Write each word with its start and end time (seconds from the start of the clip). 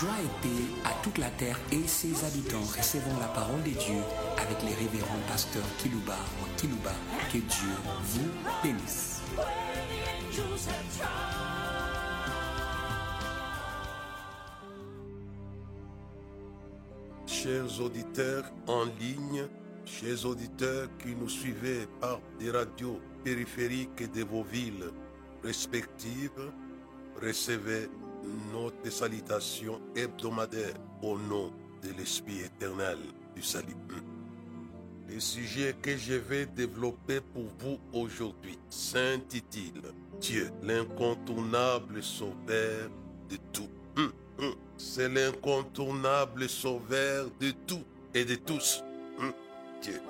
Joie 0.00 0.10
et 0.24 0.42
paix 0.42 0.64
à 0.84 0.92
toute 1.04 1.18
la 1.18 1.30
terre 1.30 1.56
et 1.70 1.86
ses 1.86 2.24
habitants. 2.24 2.64
Recevons 2.76 3.16
la 3.20 3.28
parole 3.28 3.62
de 3.62 3.70
Dieu 3.70 4.00
avec 4.36 4.60
les 4.62 4.74
révérends 4.74 5.22
pasteurs 5.28 5.62
Kilouba 5.78 6.16
ou 6.42 6.56
Kilouba. 6.56 6.90
Que 7.32 7.38
Dieu 7.38 7.70
vous 8.02 8.28
bénisse. 8.60 9.20
Chers 17.26 17.80
auditeurs 17.80 18.50
en 18.66 18.86
ligne, 18.98 19.46
chers 19.84 20.26
auditeurs 20.26 20.88
qui 20.98 21.14
nous 21.14 21.28
suivez 21.28 21.86
par 22.00 22.18
des 22.40 22.50
radios 22.50 23.00
périphériques 23.22 24.10
de 24.12 24.24
vos 24.24 24.42
villes 24.42 24.90
respectives, 25.44 26.50
recevez 27.22 27.88
notre 28.52 28.90
salutation 28.90 29.80
hebdomadaire 29.94 30.74
au 31.02 31.18
nom 31.18 31.52
de 31.82 31.90
l'Esprit 31.98 32.40
éternel 32.40 32.98
du 33.34 33.42
salut. 33.42 33.76
Le 35.08 35.20
sujet 35.20 35.74
que 35.82 35.96
je 35.96 36.14
vais 36.14 36.46
développer 36.46 37.20
pour 37.20 37.44
vous 37.58 37.78
aujourd'hui 37.92 38.58
s'intitule 38.70 39.82
Dieu, 40.20 40.50
l'incontournable 40.62 42.02
sauveur 42.02 42.90
de 43.28 43.36
tout. 43.52 43.68
Hum, 43.96 44.12
hum. 44.38 44.54
C'est 44.76 45.08
l'incontournable 45.08 46.48
sauveur 46.48 47.28
de 47.40 47.50
tout 47.66 47.84
et 48.14 48.24
de 48.24 48.34
tous. 48.36 48.82
Hum, 49.18 49.32
Dieu. 49.82 50.00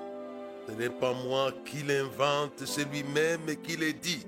Ce 0.66 0.72
n'est 0.72 0.91
pas 0.91 1.12
moi 1.12 1.52
qui 1.64 1.83
l'invente, 1.83 2.64
c'est 2.64 2.84
lui-même 2.91 3.56
qui 3.62 3.77
le 3.77 3.92
dit. 3.92 4.24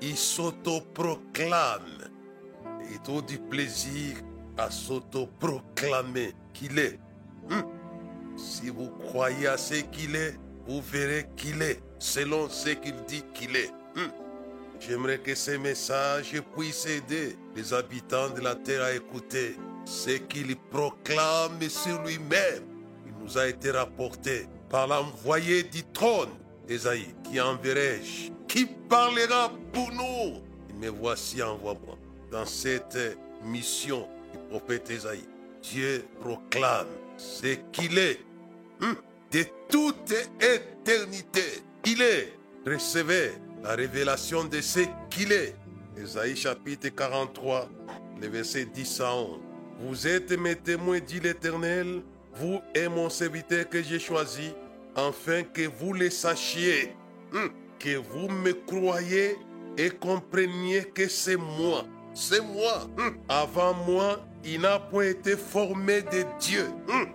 Il 0.00 0.16
s'autoproclame. 0.16 2.08
Il 2.90 3.00
trouve 3.00 3.24
du 3.24 3.38
plaisir 3.38 4.16
à 4.56 4.70
s'autoproclamer 4.70 6.34
qu'il 6.52 6.78
est. 6.78 6.98
Si 8.36 8.70
vous 8.70 8.90
croyez 9.06 9.48
à 9.48 9.56
ce 9.56 9.74
qu'il 9.74 10.14
est, 10.14 10.36
vous 10.66 10.80
verrez 10.80 11.26
qu'il 11.36 11.60
est, 11.62 11.80
selon 11.98 12.48
ce 12.48 12.70
qu'il 12.70 12.94
dit 13.06 13.24
qu'il 13.34 13.56
est. 13.56 13.70
Hum. 13.96 14.10
J'aimerais 14.80 15.18
que 15.18 15.34
ces 15.34 15.58
messages 15.58 16.40
puissent 16.56 16.86
aider 16.86 17.36
les 17.56 17.74
habitants 17.74 18.30
de 18.30 18.40
la 18.40 18.54
terre 18.54 18.84
à 18.84 18.92
écouter 18.92 19.56
ce 19.84 20.10
qu'il 20.10 20.54
proclame 20.56 21.60
sur 21.68 22.00
lui-même. 22.02 22.62
Il 23.06 23.12
nous 23.24 23.38
a 23.38 23.48
été 23.48 23.72
rapporté 23.72 24.46
par 24.70 24.86
l'envoyé 24.86 25.64
du 25.64 25.82
trône, 25.82 26.30
Esaïe, 26.68 27.14
qui 27.24 27.40
enverrai-je 27.40 28.30
Qui 28.46 28.66
parlera 28.88 29.50
pour 29.72 29.90
nous 29.90 30.42
Me 30.80 30.88
voici, 30.90 31.42
envoie-moi. 31.42 31.97
Dans 32.30 32.44
cette 32.44 32.98
mission 33.44 34.06
du 34.32 34.38
prophète 34.50 34.90
Esaïe, 34.90 35.24
Dieu 35.62 36.04
proclame 36.20 36.86
ce 37.16 37.54
qu'il 37.72 37.98
est 37.98 38.20
Hum, 38.80 38.94
de 39.32 39.44
toute 39.68 40.14
éternité. 40.40 41.62
Il 41.84 42.00
est. 42.00 42.32
Recevez 42.64 43.32
la 43.64 43.74
révélation 43.74 44.44
de 44.44 44.60
ce 44.60 44.80
qu'il 45.10 45.32
est. 45.32 45.56
Ésaïe 45.96 46.36
chapitre 46.36 46.88
43, 46.90 47.68
le 48.20 48.28
verset 48.28 48.66
10 48.66 49.00
à 49.00 49.14
11. 49.16 49.40
Vous 49.80 50.06
êtes 50.06 50.30
mes 50.38 50.54
témoins, 50.54 51.00
dit 51.00 51.18
l'Éternel, 51.18 52.02
vous 52.34 52.60
et 52.74 52.86
mon 52.88 53.08
serviteur 53.10 53.68
que 53.68 53.82
j'ai 53.82 53.98
choisi, 53.98 54.52
afin 54.94 55.42
que 55.42 55.62
vous 55.66 55.92
le 55.92 56.10
sachiez, 56.10 56.94
Hum, 57.32 57.50
que 57.80 57.96
vous 57.96 58.28
me 58.28 58.52
croyez 58.52 59.36
et 59.76 59.90
compreniez 59.90 60.84
que 60.84 61.08
c'est 61.08 61.36
moi. 61.36 61.84
C'est 62.20 62.40
moi. 62.40 62.88
Hum. 62.98 63.16
Avant 63.28 63.74
moi, 63.74 64.18
il 64.44 64.62
n'a 64.62 64.80
point 64.80 65.04
été 65.04 65.36
formé 65.36 66.02
de 66.02 66.24
Dieu. 66.40 66.66
Hum. 66.88 67.06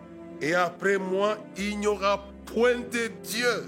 Et 0.42 0.56
après 0.56 0.98
moi, 0.98 1.38
il 1.58 1.78
n'y 1.80 1.88
aura 1.88 2.24
point 2.46 2.80
de 2.80 3.12
Dieu. 3.22 3.66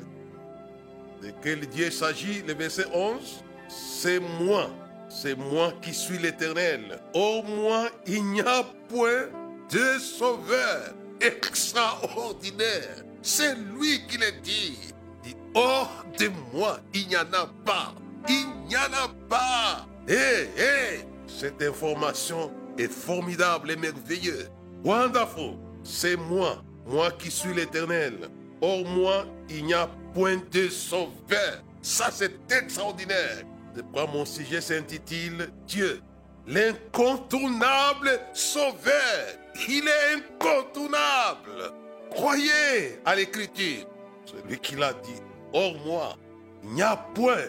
De 1.22 1.32
quel 1.44 1.68
Dieu 1.68 1.92
s'agit 1.92 2.42
Le 2.48 2.54
verset 2.54 2.86
11. 2.94 3.44
C'est 3.68 4.22
moi. 4.40 4.70
C'est 5.10 5.36
moi 5.36 5.74
qui 5.82 5.94
suis 5.94 6.18
l'Éternel. 6.18 7.02
Au 7.14 7.44
moins, 7.44 7.90
il 8.08 8.24
n'y 8.24 8.40
a 8.40 8.64
point 8.88 9.28
de 9.70 10.00
sauveur 10.00 10.94
extraordinaire. 11.20 13.04
C'est 13.22 13.56
lui 13.56 14.08
qui 14.08 14.18
le 14.18 14.32
dit. 14.42 14.78
Dit, 15.22 15.36
hors 15.54 16.06
de 16.18 16.32
moi, 16.54 16.80
il 16.94 17.10
n'y 17.10 17.18
en 17.18 17.34
a 17.34 17.52
pas. 17.66 17.94
Il 18.30 18.48
n'y 18.70 18.78
en 18.78 18.94
a 18.94 19.10
pas. 19.28 19.86
Hé, 20.08 20.48
hé, 20.58 21.06
cette 21.28 21.62
information 21.62 22.52
est 22.78 22.92
formidable 22.92 23.72
et 23.72 23.76
merveilleuse. 23.76 24.50
Wonderful. 24.84 25.58
C'est 25.84 26.16
moi, 26.16 26.64
moi 26.86 27.12
qui 27.12 27.32
suis 27.32 27.54
l'Éternel. 27.54 28.30
Hors 28.62 28.86
moi, 28.86 29.26
il 29.50 29.66
n'y 29.66 29.74
a 29.74 29.90
point 30.14 30.42
de 30.52 30.70
sauveur. 30.70 31.64
Ça, 31.82 32.10
c'est 32.12 32.52
extraordinaire. 32.52 33.44
Pourquoi 33.76 34.08
mon 34.08 34.26
sujet 34.26 34.62
s'intitule 34.62 35.50
Dieu, 35.68 36.02
l'incontournable 36.48 38.20
sauveur. 38.34 39.28
Il 39.68 39.88
est 39.88 40.16
incontournable. 40.16 41.74
Croyez 42.12 43.00
à 43.06 43.16
l'écriture. 43.16 43.86
Celui 44.26 44.58
qui 44.60 44.76
l'a 44.76 44.94
dit. 44.94 45.22
Hors 45.54 45.78
moi, 45.86 46.18
il 46.64 46.72
n'y 46.72 46.82
a 46.82 46.96
point 46.96 47.46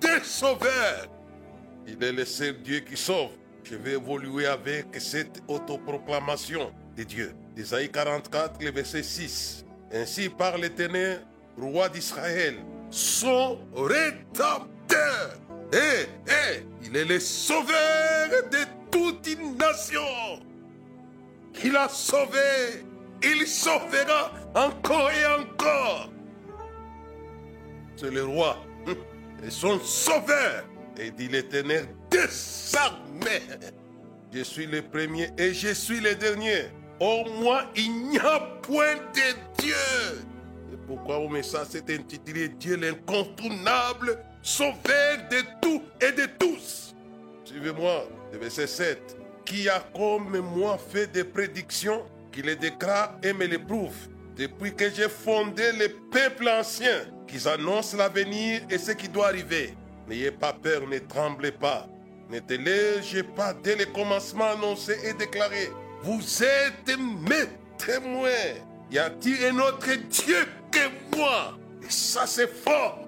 de 0.00 0.24
sauveur. 0.24 1.08
Il 1.90 2.04
est 2.04 2.12
le 2.12 2.24
seul 2.26 2.60
Dieu 2.62 2.80
qui 2.80 2.96
sauve. 2.96 3.30
Je 3.64 3.74
vais 3.74 3.92
évoluer 3.92 4.46
avec 4.46 4.86
cette 4.98 5.42
autoproclamation 5.48 6.70
de 6.96 7.02
Dieu. 7.02 7.34
Isaïe 7.56 7.90
44, 7.90 8.62
le 8.62 8.70
verset 8.70 9.02
6. 9.02 9.64
Ainsi 9.92 10.28
parle 10.28 10.60
l'Éternel, 10.60 11.22
roi 11.56 11.88
d'Israël, 11.88 12.56
son 12.90 13.58
rédempteur. 13.74 15.38
Eh, 15.72 16.06
eh, 16.26 16.62
il 16.84 16.94
est 16.94 17.04
le 17.06 17.18
sauveur 17.18 18.28
de 18.50 18.90
toute 18.90 19.26
une 19.26 19.56
nation. 19.56 20.00
Il 21.64 21.74
a 21.74 21.88
sauvé, 21.88 22.84
il 23.22 23.46
sauvera 23.46 24.32
encore 24.54 25.10
et 25.10 25.26
encore. 25.26 26.10
C'est 27.96 28.10
le 28.10 28.24
roi 28.24 28.58
et 29.42 29.50
son 29.50 29.78
sauveur. 29.80 30.64
Et 30.98 31.12
dit 31.12 31.28
l'Éternel, 31.28 31.86
désarmé. 32.10 33.40
Je 34.32 34.42
suis 34.42 34.66
le 34.66 34.82
premier 34.82 35.30
et 35.38 35.54
je 35.54 35.72
suis 35.72 36.00
le 36.00 36.16
dernier. 36.16 36.64
Au 36.98 37.24
moins, 37.40 37.66
il 37.76 38.08
n'y 38.08 38.18
a 38.18 38.40
point 38.62 38.96
de 39.14 39.62
Dieu. 39.62 39.74
C'est 40.68 40.86
pourquoi 40.86 41.18
au 41.18 41.28
message 41.28 41.68
s'est 41.68 41.94
intitulé 41.94 42.48
Dieu 42.48 42.76
l'incontournable, 42.76 44.18
sauveur 44.42 45.18
de 45.30 45.42
tout 45.62 45.82
et 46.00 46.10
de 46.10 46.26
tous. 46.36 46.96
Suivez-moi, 47.44 48.08
le 48.32 48.38
verset 48.38 48.66
7. 48.66 49.16
Qui 49.44 49.68
a 49.68 49.80
comme 49.94 50.40
moi 50.40 50.76
fait 50.76 51.06
des 51.06 51.24
prédictions, 51.24 52.04
qui 52.32 52.42
les 52.42 52.56
déclare 52.56 53.16
et 53.22 53.32
me 53.32 53.46
les 53.46 53.58
prouve. 53.58 53.94
Depuis 54.36 54.74
que 54.74 54.90
j'ai 54.90 55.08
fondé 55.08 55.72
les 55.78 55.88
peuples 55.88 56.48
anciens, 56.48 57.06
qu'ils 57.28 57.46
annoncent 57.46 57.96
l'avenir 57.96 58.62
et 58.68 58.78
ce 58.78 58.90
qui 58.92 59.08
doit 59.08 59.28
arriver. 59.28 59.77
N'ayez 60.08 60.30
pas 60.30 60.54
peur, 60.54 60.86
ne 60.88 60.98
tremblez 60.98 61.52
pas. 61.52 61.86
Ne 62.30 62.40
te 62.40 62.54
léger 62.54 63.22
pas 63.22 63.52
dès 63.52 63.76
le 63.76 63.86
commencement 63.86 64.50
annoncé 64.52 64.96
et 65.04 65.12
déclaré. 65.12 65.70
Vous 66.02 66.22
êtes 66.42 66.98
mes 66.98 67.46
témoins. 67.76 68.30
Y 68.90 68.98
a-t-il 68.98 69.44
un 69.46 69.58
autre 69.58 69.94
Dieu 70.08 70.46
que 70.70 71.16
moi? 71.16 71.58
Et 71.82 71.90
ça, 71.90 72.26
c'est 72.26 72.48
fort. 72.48 73.00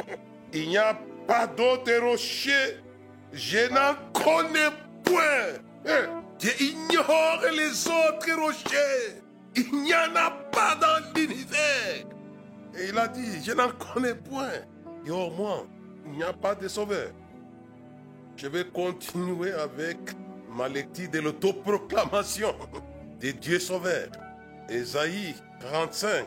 Il 0.52 0.68
n'y 0.68 0.78
a 0.78 0.98
pas 1.26 1.46
d'autre 1.46 1.92
rocher. 2.00 2.78
Je 3.32 3.68
n'en 3.68 3.94
connais 4.12 4.70
point. 5.04 5.60
Hein? 5.86 6.22
Je 6.38 6.64
ignore 6.64 7.42
les 7.54 7.86
autres 7.86 8.40
rochers. 8.40 9.22
Il 9.54 9.82
n'y 9.82 9.94
en 9.94 10.14
a 10.14 10.30
pas 10.30 10.74
dans 10.76 11.12
l'univers. 11.14 12.06
Et 12.78 12.88
il 12.88 12.98
a 12.98 13.08
dit, 13.08 13.42
je 13.42 13.52
n'en 13.52 13.70
connais 13.70 14.14
point. 14.14 14.50
Et 15.06 15.10
au 15.10 15.30
moins, 15.30 15.66
il 16.06 16.12
n'y 16.18 16.22
a 16.22 16.32
pas 16.32 16.54
de 16.54 16.68
sauveur. 16.68 17.10
Je 18.36 18.48
vais 18.48 18.64
continuer 18.64 19.52
avec 19.52 19.98
ma 20.50 20.68
lecture 20.68 21.10
de 21.10 21.20
l'autoproclamation 21.20 22.54
de 23.20 23.30
Dieu 23.30 23.58
sauveur. 23.58 24.08
Ésaïe 24.68 25.34
45, 25.60 26.26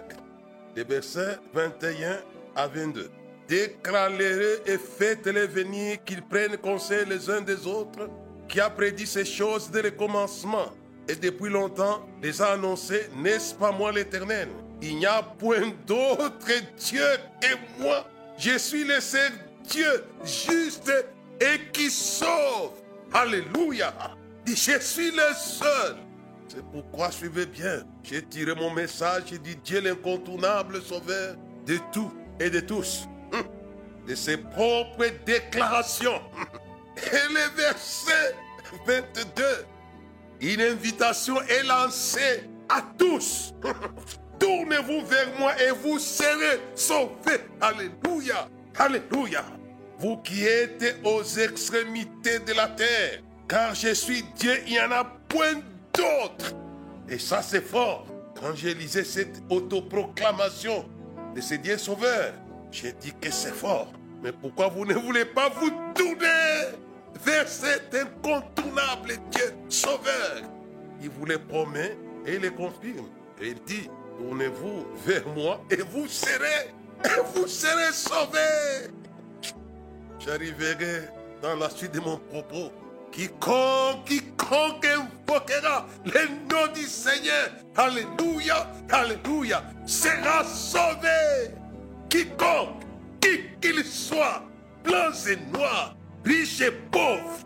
les 0.76 0.84
versets 0.84 1.38
21 1.54 2.20
à 2.56 2.68
22. 2.68 3.10
Déclarez 3.48 4.62
et 4.66 4.78
faites-les 4.78 5.48
venir 5.48 6.04
qu'ils 6.04 6.22
prennent 6.22 6.58
conseil 6.58 7.06
les 7.08 7.30
uns 7.30 7.42
des 7.42 7.66
autres, 7.66 8.10
qui 8.48 8.60
a 8.60 8.70
prédit 8.70 9.08
ces 9.08 9.26
choses 9.26 9.70
dès 9.72 9.82
le 9.82 9.92
commencement 9.92 10.72
et 11.10 11.16
depuis 11.16 11.50
longtemps 11.50 12.08
les 12.22 12.40
a 12.40 12.52
annoncées, 12.52 13.10
n'est-ce 13.16 13.56
pas 13.56 13.72
moi 13.72 13.92
l'Éternel? 13.92 14.48
Il 14.80 14.98
n'y 14.98 15.08
a 15.08 15.24
point 15.24 15.74
d'autre 15.88 16.46
Dieu 16.78 17.04
que 17.42 17.82
moi. 17.82 18.08
Je 18.38 18.58
suis 18.60 18.84
le 18.84 19.00
seul 19.02 19.32
Dieu 19.70 20.06
juste 20.24 20.92
et 21.40 21.72
qui 21.72 21.90
sauve. 21.90 22.72
Alléluia. 23.14 23.94
je 24.46 24.54
suis 24.80 25.12
le 25.12 25.34
seul. 25.36 25.96
C'est 26.48 26.66
pourquoi, 26.72 27.12
suivez 27.12 27.46
bien, 27.46 27.84
j'ai 28.04 28.24
tiré 28.24 28.56
mon 28.56 28.72
message 28.72 29.32
et 29.32 29.38
dit 29.38 29.56
Dieu 29.58 29.82
l'incontournable 29.82 30.82
sauveur 30.82 31.36
de 31.66 31.78
tout 31.92 32.12
et 32.40 32.50
de 32.50 32.60
tous. 32.60 33.08
Hum. 33.34 33.44
De 34.08 34.16
ses 34.16 34.38
propres 34.38 35.06
déclarations. 35.26 36.22
Et 36.98 37.34
le 37.34 37.56
verset 37.56 38.36
22, 38.86 39.44
une 40.42 40.62
invitation 40.62 41.42
est 41.44 41.64
lancée 41.64 42.44
à 42.68 42.82
tous. 42.98 43.54
Tournez-vous 44.40 45.06
vers 45.06 45.28
moi 45.38 45.54
et 45.62 45.72
vous 45.72 46.00
serez 46.00 46.60
sauvés. 46.76 47.42
Alléluia. 47.62 48.50
Alléluia. 48.78 49.46
Vous 50.00 50.18
qui 50.18 50.46
êtes 50.46 50.96
aux 51.04 51.24
extrémités 51.24 52.40
de 52.40 52.54
la 52.54 52.68
terre, 52.70 53.22
car 53.50 53.76
je 53.76 53.94
suis 53.94 54.24
Dieu, 54.38 54.54
il 54.66 54.74
n'y 54.74 54.80
en 54.80 54.92
a 54.92 55.04
point 55.04 55.56
d'autre. 55.94 56.56
Et 57.10 57.20
ça, 57.20 57.42
c'est 57.42 57.62
fort. 57.62 58.08
Quand 58.40 58.56
j'ai 58.56 58.74
lisé 58.74 59.04
cette 59.04 59.42
autoproclamation 59.50 60.86
de 61.36 61.42
ce 61.42 61.56
Dieu 61.56 61.78
sauveur, 61.78 62.34
j'ai 62.72 62.94
dit 62.94 63.12
que 63.20 63.30
c'est 63.30 63.54
fort. 63.54 63.92
Mais 64.24 64.32
pourquoi 64.32 64.70
vous 64.70 64.86
ne 64.86 64.94
voulez 64.94 65.26
pas 65.26 65.50
vous 65.50 65.72
tourner 65.94 66.78
vers 67.26 67.48
cet 67.48 67.94
incontournable 67.94 69.16
Dieu 69.32 69.54
sauveur? 69.68 70.44
Il 71.02 71.10
vous 71.10 71.26
le 71.26 71.40
promet 71.40 71.98
et 72.26 72.36
il 72.36 72.42
le 72.42 72.52
confirme. 72.52 73.10
Il 73.42 73.56
dit, 73.66 73.90
tournez-vous 74.18 74.86
vers 75.06 75.28
moi 75.30 75.62
et 75.70 75.82
vous 75.82 76.08
serez, 76.08 76.72
et 77.04 77.22
vous 77.34 77.48
serez 77.48 77.92
sauvés. 77.92 78.92
J'arriverai 80.20 81.08
dans 81.42 81.56
la 81.56 81.70
suite 81.70 81.94
de 81.94 82.02
mon 82.02 82.18
propos. 82.18 82.72
Quiconque, 83.12 84.06
quiconque 84.06 84.86
invoquera 84.86 85.88
le 86.06 86.28
nom 86.52 86.72
du 86.74 86.82
Seigneur, 86.82 87.50
Alléluia, 87.76 88.68
Alléluia, 88.92 89.64
sera 89.86 90.44
sauvé. 90.44 91.54
Quiconque, 92.10 92.84
qui 93.22 93.40
qu'il 93.62 93.84
soit, 93.84 94.44
blanc 94.84 95.12
et 95.28 95.58
noir, 95.58 95.96
riche 96.26 96.62
et 96.62 96.72
pauvre, 96.72 97.40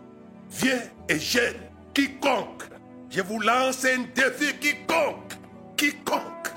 vieux 0.50 0.82
et 1.08 1.18
jeune, 1.18 1.56
quiconque, 1.94 2.64
je 3.10 3.20
vous 3.22 3.40
lance 3.40 3.84
un 3.84 4.04
défi, 4.14 4.54
quiconque, 4.58 5.34
quiconque, 5.76 6.48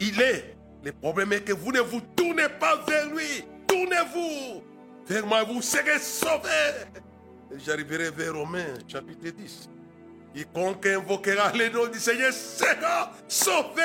il 0.00 0.20
est. 0.20 0.56
Le 0.84 0.92
problème 0.92 1.32
est 1.32 1.42
que 1.42 1.52
vous 1.52 1.72
ne 1.72 1.80
vous 1.80 2.00
tournez 2.14 2.48
pas 2.60 2.76
vers 2.86 3.06
lui, 3.06 3.44
tournez-vous 3.66 4.62
moi, 5.24 5.44
vous 5.44 5.62
serez 5.62 5.98
sauvés. 5.98 6.84
J'arriverai 7.56 8.10
vers 8.10 8.34
Romains, 8.34 8.74
chapitre 8.86 9.30
10. 9.30 9.70
Quiconque 10.34 10.86
invoquera 10.86 11.52
le 11.52 11.70
nom 11.70 11.86
du 11.86 11.98
Seigneur 11.98 12.32
sera 12.32 13.12
sauvé. 13.26 13.82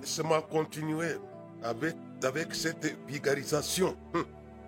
Laissez-moi 0.00 0.46
continuer 0.50 1.16
avec, 1.62 1.96
avec 2.22 2.54
cette 2.54 2.96
vulgarisation 3.06 3.96
hum, 4.14 4.24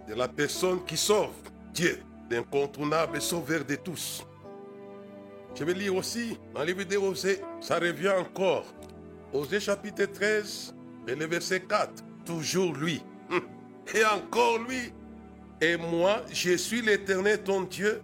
de 0.08 0.14
la 0.14 0.28
personne 0.28 0.84
qui 0.84 0.96
sauve 0.96 1.30
Dieu, 1.72 2.02
l'incontournable 2.30 3.22
sauveur 3.22 3.64
de 3.64 3.76
tous. 3.76 4.26
Je 5.54 5.64
vais 5.64 5.74
lire 5.74 5.94
aussi 5.94 6.38
dans 6.52 6.60
le 6.60 6.72
livre 6.72 6.84
d'Osée, 6.84 7.40
ça 7.60 7.78
revient 7.78 8.12
encore. 8.18 8.64
Osée 9.32 9.60
chapitre 9.60 10.04
13 10.04 10.74
et 11.08 11.14
le 11.14 11.26
verset 11.26 11.60
4. 11.60 11.90
Toujours 12.26 12.74
lui. 12.74 13.02
Et 13.94 14.04
encore 14.04 14.58
lui. 14.58 14.92
Et 15.60 15.76
moi, 15.76 16.22
je 16.32 16.56
suis 16.56 16.82
l'Éternel 16.82 17.42
ton 17.42 17.62
Dieu. 17.62 18.02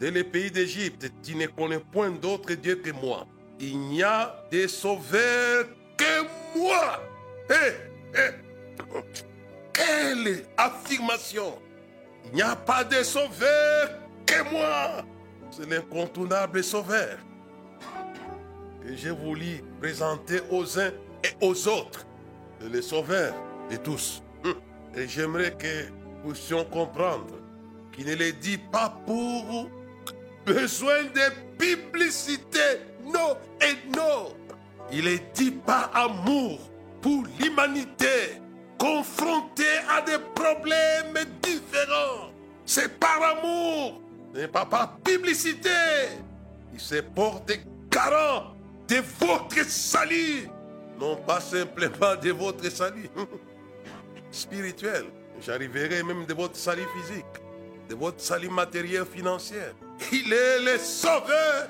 De 0.00 0.08
le 0.08 0.24
pays 0.24 0.50
d'Égypte, 0.50 1.10
tu 1.22 1.36
ne 1.36 1.46
connais 1.46 1.78
point 1.78 2.10
d'autre 2.10 2.52
Dieu 2.54 2.76
que 2.76 2.90
moi. 2.90 3.26
Il 3.60 3.78
n'y 3.78 4.02
a 4.02 4.34
de 4.50 4.66
sauveur 4.66 5.66
que 5.96 6.58
moi. 6.58 7.00
Quelle 9.72 10.44
affirmation. 10.56 11.58
Il 12.26 12.34
n'y 12.34 12.42
a 12.42 12.56
pas 12.56 12.84
de 12.84 13.02
sauveur 13.02 13.90
que 14.26 14.50
moi. 14.50 15.04
C'est 15.50 15.68
l'incontournable 15.68 16.64
sauveur 16.64 17.18
que 18.82 18.96
j'ai 18.96 19.10
voulu 19.10 19.62
présenter 19.80 20.40
aux 20.50 20.78
uns 20.78 20.90
et 21.22 21.44
aux 21.44 21.68
autres. 21.68 22.06
Le 22.60 22.82
sauveur 22.82 23.34
de 23.70 23.76
tous. 23.76 24.21
Et 24.94 25.08
j'aimerais 25.08 25.52
que 25.52 25.88
nous 26.24 26.32
puissions 26.32 26.64
comprendre 26.64 27.34
qu'il 27.92 28.06
ne 28.06 28.14
le 28.14 28.32
dit 28.32 28.58
pas 28.58 28.94
pour 29.06 29.68
besoin 30.44 31.04
de 31.04 31.56
publicité. 31.56 32.80
Non 33.04 33.36
et 33.60 33.96
non. 33.96 34.34
Il 34.90 35.06
est 35.08 35.34
dit 35.34 35.50
par 35.50 35.90
amour 35.94 36.58
pour 37.00 37.24
l'humanité 37.40 38.40
confrontée 38.78 39.78
à 39.88 40.02
des 40.02 40.18
problèmes 40.34 41.24
différents. 41.42 42.30
C'est 42.66 42.98
par 42.98 43.38
amour, 43.38 44.00
n'est 44.34 44.48
pas 44.48 44.66
par 44.66 44.96
publicité. 44.98 45.70
Il 46.72 46.80
se 46.80 46.96
porte 46.96 47.52
garant 47.90 48.54
de 48.88 48.96
votre 49.20 49.64
salut, 49.68 50.48
non 50.98 51.16
pas 51.16 51.40
simplement 51.40 52.16
de 52.22 52.30
votre 52.30 52.70
salut 52.70 53.08
spirituel. 54.32 55.04
J'arriverai 55.40 56.02
même 56.02 56.26
de 56.26 56.34
votre 56.34 56.56
salut 56.56 56.86
physique, 56.96 57.24
de 57.88 57.94
votre 57.94 58.20
salut 58.20 58.48
matériel 58.48 59.04
financier. 59.04 59.58
Il 60.10 60.32
est 60.32 60.60
le 60.60 60.78
sauveur. 60.78 61.68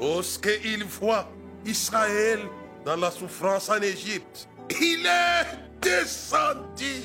Lorsqu'il 0.00 0.84
voit 0.84 1.28
Israël 1.64 2.40
dans 2.84 2.96
la 2.96 3.10
souffrance 3.10 3.68
en 3.68 3.80
Égypte, 3.80 4.48
il 4.70 5.06
est 5.06 5.80
descendu. 5.80 7.04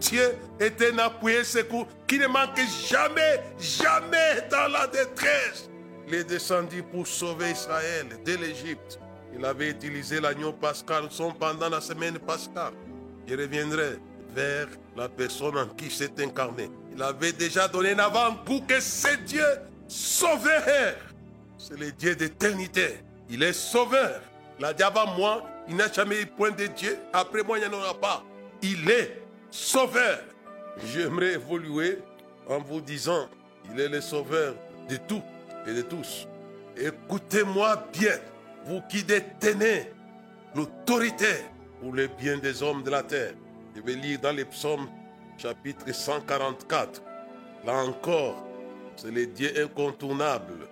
Dieu 0.00 0.36
est 0.60 0.80
un 0.82 0.98
appui 0.98 1.44
secours 1.44 1.88
qui 2.06 2.18
ne 2.18 2.28
manque 2.28 2.60
jamais, 2.88 3.42
jamais 3.58 4.46
dans 4.50 4.68
la 4.68 4.86
détresse. 4.86 5.68
Il 6.06 6.14
est 6.14 6.24
descendu 6.24 6.82
pour 6.82 7.06
sauver 7.06 7.50
Israël 7.50 8.06
de 8.24 8.36
l'Égypte. 8.36 8.98
Il 9.36 9.44
avait 9.44 9.70
utilisé 9.70 10.20
l'agneau 10.20 10.52
pascal 10.52 11.08
son 11.10 11.32
pendant 11.32 11.68
la 11.68 11.80
semaine 11.80 12.18
pascale. 12.18 12.72
Je 13.26 13.36
reviendrai 13.36 13.98
vers 14.34 14.68
la 14.96 15.08
personne 15.08 15.56
en 15.56 15.66
qui 15.68 15.90
s'est 15.90 16.12
incarné. 16.18 16.70
Il 16.94 17.02
avait 17.02 17.32
déjà 17.32 17.68
donné 17.68 17.92
un 17.92 17.98
avant 17.98 18.34
pour 18.44 18.66
que 18.66 18.80
ce 18.80 19.16
Dieu 19.24 19.44
sauveur. 19.86 20.94
C'est 21.56 21.78
le 21.78 21.92
Dieu 21.92 22.14
d'éternité. 22.14 23.00
Il 23.30 23.42
est 23.42 23.52
sauveur. 23.52 24.20
Il 24.58 24.64
a 24.64 24.72
dit 24.72 24.82
avant 24.82 25.06
moi, 25.14 25.44
il 25.68 25.76
n'a 25.76 25.90
jamais 25.90 26.22
eu 26.22 26.26
point 26.26 26.50
de 26.50 26.66
Dieu. 26.66 26.98
Après 27.12 27.42
moi, 27.42 27.58
il 27.58 27.68
n'y 27.68 27.74
en 27.74 27.78
aura 27.78 27.94
pas. 27.94 28.24
Il 28.62 28.88
est 28.90 29.22
sauveur. 29.50 30.20
J'aimerais 30.92 31.34
évoluer 31.34 31.98
en 32.48 32.58
vous 32.58 32.80
disant, 32.80 33.28
il 33.72 33.80
est 33.80 33.88
le 33.88 34.00
sauveur 34.00 34.54
de 34.88 34.96
tout 34.96 35.22
et 35.66 35.74
de 35.74 35.82
tous. 35.82 36.26
Écoutez-moi 36.76 37.88
bien, 37.92 38.16
vous 38.64 38.80
qui 38.88 39.02
détenez 39.02 39.90
l'autorité 40.54 41.44
pour 41.80 41.92
le 41.92 42.06
bien 42.06 42.38
des 42.38 42.62
hommes 42.62 42.82
de 42.82 42.90
la 42.90 43.02
terre. 43.02 43.34
Je 43.78 43.82
vais 43.84 43.94
lire 43.94 44.18
dans 44.18 44.32
les 44.32 44.44
psaumes 44.44 44.88
chapitre 45.36 45.94
144. 45.94 47.00
Là 47.64 47.84
encore, 47.84 48.44
c'est 48.96 49.12
le 49.12 49.24
Dieu 49.26 49.52
incontournable. 49.56 50.66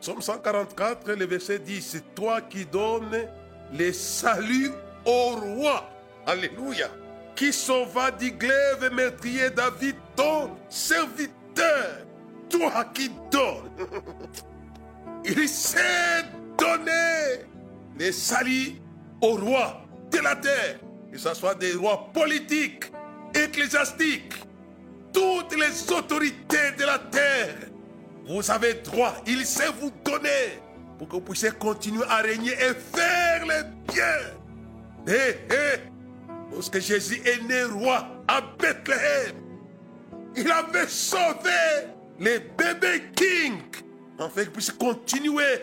Psaume 0.00 0.22
144, 0.22 1.12
le 1.12 1.26
verset 1.26 1.58
10, 1.58 1.82
c'est 1.82 2.14
toi 2.14 2.40
qui 2.40 2.64
donnes 2.64 3.28
le 3.76 3.92
salut 3.92 4.70
au 5.04 5.36
roi. 5.36 5.86
Alléluia. 6.26 6.88
Qui 7.34 7.52
sauva 7.52 8.10
du 8.10 8.30
glaive 8.30 8.90
meurtrier 8.90 9.50
David, 9.50 9.96
ton 10.14 10.56
serviteur. 10.70 12.06
Toi 12.48 12.86
qui 12.94 13.10
donnes. 13.30 13.86
Il 15.26 15.46
s'est 15.46 16.24
donné 16.56 17.44
le 17.98 18.10
salut 18.12 18.80
au 19.20 19.34
roi 19.34 19.82
de 20.10 20.18
la 20.20 20.36
terre. 20.36 20.78
Que 21.16 21.22
ce 21.22 21.32
soit 21.32 21.54
des 21.54 21.72
rois 21.72 22.10
politiques, 22.12 22.92
ecclésiastiques, 23.34 24.34
toutes 25.14 25.56
les 25.56 25.90
autorités 25.90 26.72
de 26.78 26.84
la 26.84 26.98
terre. 26.98 27.56
Vous 28.28 28.50
avez 28.50 28.74
droit, 28.74 29.14
il 29.26 29.46
sait 29.46 29.70
vous 29.80 29.90
donner 30.04 30.60
pour 30.98 31.08
que 31.08 31.14
vous 31.14 31.22
puissiez 31.22 31.52
continuer 31.52 32.04
à 32.06 32.16
régner 32.16 32.52
et 32.52 32.74
faire 32.74 33.46
le 33.46 33.64
bien. 33.90 35.14
Hé, 35.14 35.38
hé, 35.50 35.80
lorsque 36.52 36.80
Jésus 36.80 37.22
est 37.24 37.42
né 37.48 37.64
roi 37.64 38.06
à 38.28 38.42
Bethléem, 38.58 39.36
il 40.36 40.50
avait 40.50 40.86
sauvé 40.86 41.88
les 42.20 42.40
bébés 42.40 43.04
kings, 43.14 43.82
afin 44.18 44.42
qu'ils 44.42 44.50
puissent 44.50 44.70
continuer 44.70 45.62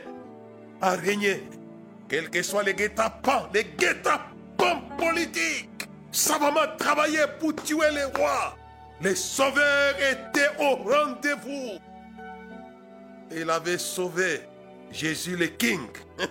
à 0.82 0.96
régner. 0.96 1.44
Quels 2.10 2.32
que 2.32 2.42
soient 2.42 2.64
les 2.64 2.74
guet-apens, 2.74 3.50
les 3.54 3.66
guet-apens 3.66 4.33
politiques, 4.98 5.88
savamment 6.12 6.75
travailler 6.77 7.25
pour 7.39 7.55
tuer 7.55 7.91
les 7.93 8.05
rois. 8.20 8.55
Les 9.01 9.15
sauveurs 9.15 9.96
étaient 9.98 10.51
au 10.60 10.75
rendez-vous. 10.75 11.79
il 13.32 13.50
avait 13.50 13.77
sauvé 13.77 14.41
Jésus 14.91 15.36
le 15.36 15.48
King. 15.48 15.88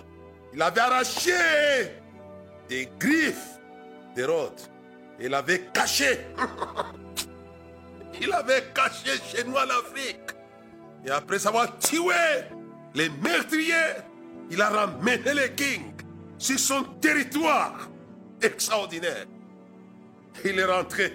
Il 0.55 0.61
avait 0.61 0.81
arraché 0.81 1.31
des 2.69 2.87
griffes 2.99 3.59
d'Hérode. 4.15 4.59
Il 5.19 5.33
avait 5.33 5.69
caché. 5.73 6.27
Il 8.21 8.31
avait 8.31 8.63
caché 8.73 9.19
chez 9.27 9.43
nous 9.43 9.55
en 9.55 9.69
Afrique. 9.81 10.31
Et 11.05 11.09
après 11.09 11.45
avoir 11.47 11.77
tué 11.79 12.13
les 12.93 13.09
meurtriers, 13.09 13.95
il 14.51 14.61
a 14.61 14.69
ramené 14.69 15.33
le 15.33 15.47
King 15.49 15.93
sur 16.37 16.59
son 16.59 16.83
territoire 17.01 17.89
extraordinaire. 18.43 19.25
Il 20.43 20.59
est 20.59 20.65
rentré. 20.65 21.13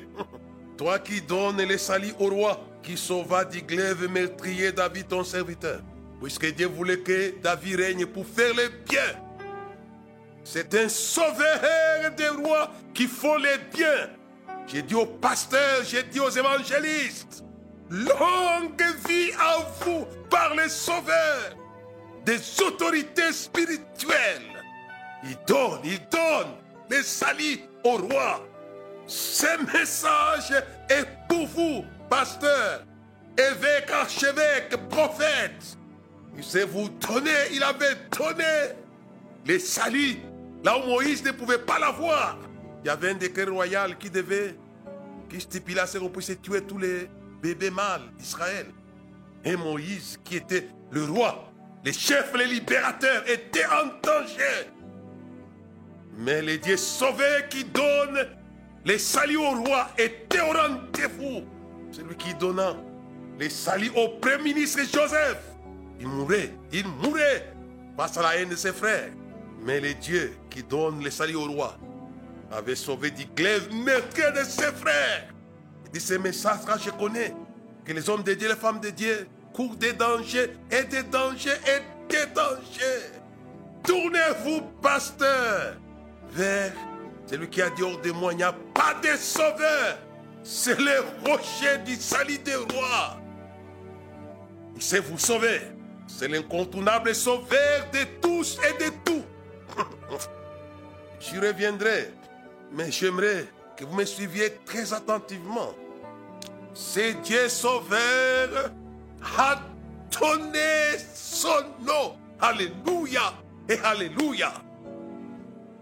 Toi 0.76 0.98
qui 0.98 1.20
donnes 1.20 1.60
les 1.62 1.78
salis 1.78 2.14
au 2.18 2.28
roi, 2.28 2.60
qui 2.82 2.96
sauva 2.96 3.44
du 3.44 3.62
glaive 3.62 4.08
meurtrier 4.08 4.72
David 4.72 5.08
ton 5.08 5.24
serviteur. 5.24 5.80
Puisque 6.20 6.46
Dieu 6.54 6.66
voulait 6.66 7.00
que 7.00 7.34
David 7.42 7.80
règne 7.80 8.06
pour 8.06 8.26
faire 8.26 8.54
le 8.54 8.68
bien. 8.88 9.20
C'est 10.44 10.74
un 10.74 10.88
sauveur 10.88 11.60
des 12.16 12.28
rois 12.28 12.72
qui 12.94 13.06
font 13.06 13.36
le 13.36 13.58
bien. 13.74 14.10
J'ai 14.66 14.82
dit 14.82 14.94
aux 14.94 15.06
pasteurs, 15.06 15.84
j'ai 15.84 16.02
dit 16.04 16.20
aux 16.20 16.30
évangélistes, 16.30 17.44
longue 17.90 18.82
vie 19.08 19.32
à 19.38 19.58
vous 19.80 20.06
par 20.30 20.54
les 20.54 20.68
sauveurs 20.68 21.56
des 22.24 22.38
autorités 22.62 23.32
spirituelles. 23.32 24.62
Il 25.24 25.36
donne, 25.46 25.80
il 25.84 25.98
donne 26.10 26.54
les 26.90 27.02
salis 27.02 27.60
au 27.84 27.96
roi. 27.96 28.46
Ce 29.06 29.46
message 29.72 30.62
est 30.90 31.06
pour 31.28 31.46
vous, 31.46 31.84
pasteur, 32.10 32.84
évêque, 33.36 33.90
archevêque, 33.90 34.76
prophète. 34.88 35.76
Il 36.36 36.44
sait 36.44 36.64
vous 36.64 36.88
donner, 36.88 37.30
il 37.52 37.62
avait 37.62 37.96
donné 38.16 38.74
les 39.46 39.58
salis 39.58 40.18
là 40.62 40.78
où 40.78 40.86
Moïse 40.86 41.24
ne 41.24 41.32
pouvait 41.32 41.58
pas 41.58 41.78
l'avoir. 41.78 42.38
Il 42.84 42.86
y 42.86 42.90
avait 42.90 43.10
un 43.10 43.14
décret 43.14 43.44
royal 43.44 43.96
qui 43.98 44.10
devait, 44.10 44.54
qui 45.28 45.40
stipulait 45.40 45.80
à 45.80 45.86
ce 45.86 45.98
qu'on 45.98 46.10
puisse 46.10 46.32
tuer 46.40 46.62
tous 46.62 46.78
les 46.78 47.08
bébés 47.42 47.70
mâles 47.70 48.10
d'Israël. 48.18 48.66
Et 49.44 49.56
Moïse, 49.56 50.18
qui 50.24 50.36
était 50.36 50.68
le 50.90 51.04
roi, 51.04 51.50
les 51.84 51.92
chefs, 51.92 52.32
les 52.34 52.46
libérateurs, 52.46 53.28
étaient 53.28 53.66
en 53.66 53.86
danger. 54.02 54.70
Mais 56.18 56.42
les 56.42 56.58
dieux 56.58 56.76
sauvés 56.76 57.46
qui 57.48 57.64
donnent 57.64 58.26
les 58.84 58.98
saluts 58.98 59.36
au 59.36 59.62
roi 59.62 59.88
étaient 59.96 60.40
au 60.40 60.52
rendez-vous. 60.52 61.44
Celui 61.92 62.16
qui 62.16 62.34
donna 62.34 62.74
les 63.38 63.48
saluts 63.48 63.92
au 63.94 64.08
premier 64.20 64.52
ministre 64.52 64.80
Joseph, 64.80 65.38
il 66.00 66.08
mourait, 66.08 66.52
il 66.72 66.86
mourait 66.88 67.52
face 67.96 68.16
à 68.16 68.22
la 68.22 68.36
haine 68.36 68.48
de 68.48 68.56
ses 68.56 68.72
frères. 68.72 69.10
Mais 69.62 69.80
les 69.80 69.94
dieux 69.94 70.34
qui 70.50 70.62
donnent 70.64 71.02
les 71.04 71.10
saluts 71.12 71.36
au 71.36 71.44
roi 71.44 71.78
avaient 72.50 72.74
sauvé 72.74 73.12
du 73.12 73.24
glaive 73.26 73.72
meurtrier 73.72 74.32
de 74.32 74.42
ses 74.44 74.72
frères. 74.72 75.28
Il 75.84 75.92
dit, 75.92 76.00
ces 76.00 76.18
messages-là, 76.18 76.76
je 76.84 76.90
connais. 76.90 77.32
Que 77.84 77.92
les 77.92 78.10
hommes 78.10 78.22
de 78.22 78.34
Dieu, 78.34 78.48
les 78.48 78.56
femmes 78.56 78.80
de 78.80 78.90
Dieu 78.90 79.28
courent 79.54 79.76
des 79.76 79.92
dangers 79.92 80.50
et 80.70 80.84
des 80.84 81.04
dangers 81.04 81.50
et 81.66 82.12
des 82.12 82.26
dangers. 82.34 83.06
Tournez-vous, 83.84 84.62
pasteur, 84.82 85.76
vers 86.30 86.72
celui 87.26 87.48
qui 87.48 87.60
a 87.60 87.70
dit 87.70 87.82
hors 87.82 88.00
de 88.00 88.10
moi, 88.10 88.32
il 88.32 88.36
n'y 88.36 88.42
a 88.42 88.52
pas 88.52 88.94
de 89.02 89.16
sauveur. 89.16 89.98
C'est 90.42 90.78
le 90.78 91.04
rocher 91.26 91.78
du 91.84 91.94
salut 91.96 92.38
des 92.38 92.54
rois. 92.54 93.18
Il 94.74 94.82
sait 94.82 95.00
vous 95.00 95.18
sauver. 95.18 95.60
C'est 96.06 96.28
l'incontournable 96.28 97.14
sauveur 97.14 97.86
de 97.92 98.04
tous 98.22 98.58
et 98.66 98.84
de 98.84 98.90
tout. 99.04 99.24
J'y 101.20 101.38
reviendrai, 101.38 102.12
mais 102.72 102.90
j'aimerais 102.90 103.44
que 103.76 103.84
vous 103.84 103.94
me 103.94 104.04
suiviez 104.04 104.56
très 104.64 104.92
attentivement. 104.94 105.74
C'est 106.72 107.14
Dieu 107.22 107.48
sauveur 107.48 108.70
a 109.36 109.60
donné 110.18 110.96
son 111.14 111.62
nom. 111.80 112.16
Alléluia 112.40 113.34
et 113.68 113.78
Alléluia 113.80 114.52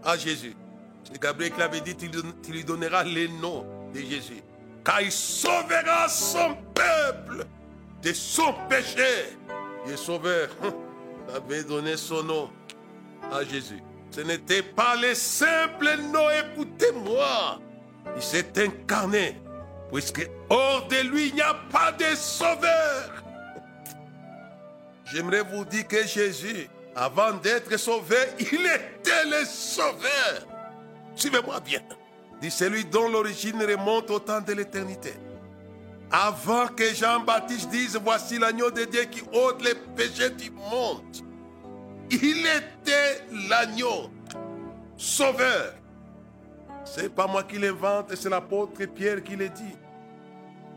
à 0.07 0.17
Jésus. 0.17 0.55
C'est 1.05 1.21
Gabriel 1.21 1.53
qui 1.53 1.59
l'avait 1.59 1.81
dit, 1.81 1.97
tu 1.97 2.53
lui 2.53 2.65
donneras 2.65 3.05
le 3.05 3.27
nom 3.41 3.67
de 3.93 4.01
Jésus. 4.01 4.43
Car 4.85 5.03
il 5.03 5.13
sauvera 5.13 6.09
son 6.09 6.57
peuple 6.75 7.45
de 8.03 8.13
son 8.13 8.55
péché. 8.69 9.37
Dieu 9.85 9.97
sauveur 9.97 10.49
avait 11.35 11.65
donné 11.65 11.97
son 11.97 12.23
nom 12.23 12.51
à 13.33 13.43
Jésus. 13.45 13.83
Ce 14.11 14.21
n'était 14.21 14.63
pas 14.63 14.97
le 14.97 15.15
simple 15.15 15.97
nom, 16.13 16.29
écoutez-moi. 16.31 17.61
Il 18.15 18.23
s'est 18.23 18.53
incarné, 18.57 19.37
puisque 19.93 20.29
hors 20.49 20.87
de 20.87 21.09
lui, 21.09 21.29
il 21.29 21.35
n'y 21.35 21.43
a 21.43 21.55
pas 21.71 21.91
de 21.93 22.15
sauveur. 22.15 23.25
J'aimerais 25.05 25.43
vous 25.43 25.65
dire 25.65 25.87
que 25.87 26.07
Jésus, 26.07 26.69
avant 26.97 27.35
d'être 27.35 27.77
sauvé, 27.77 28.17
il 28.39 28.67
était 28.67 29.25
le 29.27 29.45
sauveur. 29.45 30.47
Suivez-moi 31.15 31.61
bien. 31.61 31.83
Dit 32.41 32.51
celui 32.51 32.87
dont 32.87 33.09
l'origine 33.09 33.63
remonte 33.63 34.11
au 34.11 34.19
temps 34.19 34.41
de 34.41 34.55
l'éternité. 34.55 35.13
Avant 36.11 36.69
que 36.69 36.95
Jean-Baptiste 36.95 37.69
dise, 37.69 38.01
voici 38.03 38.39
l'agneau 38.39 38.71
de 38.71 38.85
Dieu 38.85 39.03
qui 39.05 39.23
ôte 39.33 39.63
les 39.63 39.75
péchés 39.75 40.31
du 40.31 40.51
monde. 40.51 41.03
Il 42.11 42.47
était 42.47 43.25
l'agneau 43.49 44.11
sauveur. 44.97 45.75
C'est 46.85 47.15
pas 47.15 47.27
moi 47.27 47.43
qui 47.43 47.59
l'invente, 47.59 48.15
c'est 48.15 48.31
l'apôtre 48.31 48.85
Pierre 48.87 49.23
qui 49.23 49.37
le 49.37 49.49
dit. 49.49 49.77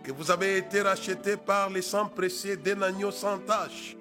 Que 0.03 0.11
vous 0.11 0.31
avez 0.31 0.57
été 0.57 0.81
racheté 0.81 1.37
par 1.37 1.69
les 1.69 1.83
sang 1.83 2.07
précieux 2.07 2.57
d'un 2.57 2.81
agneau 2.81 3.11
sans 3.11 3.37
tache. 3.37 3.95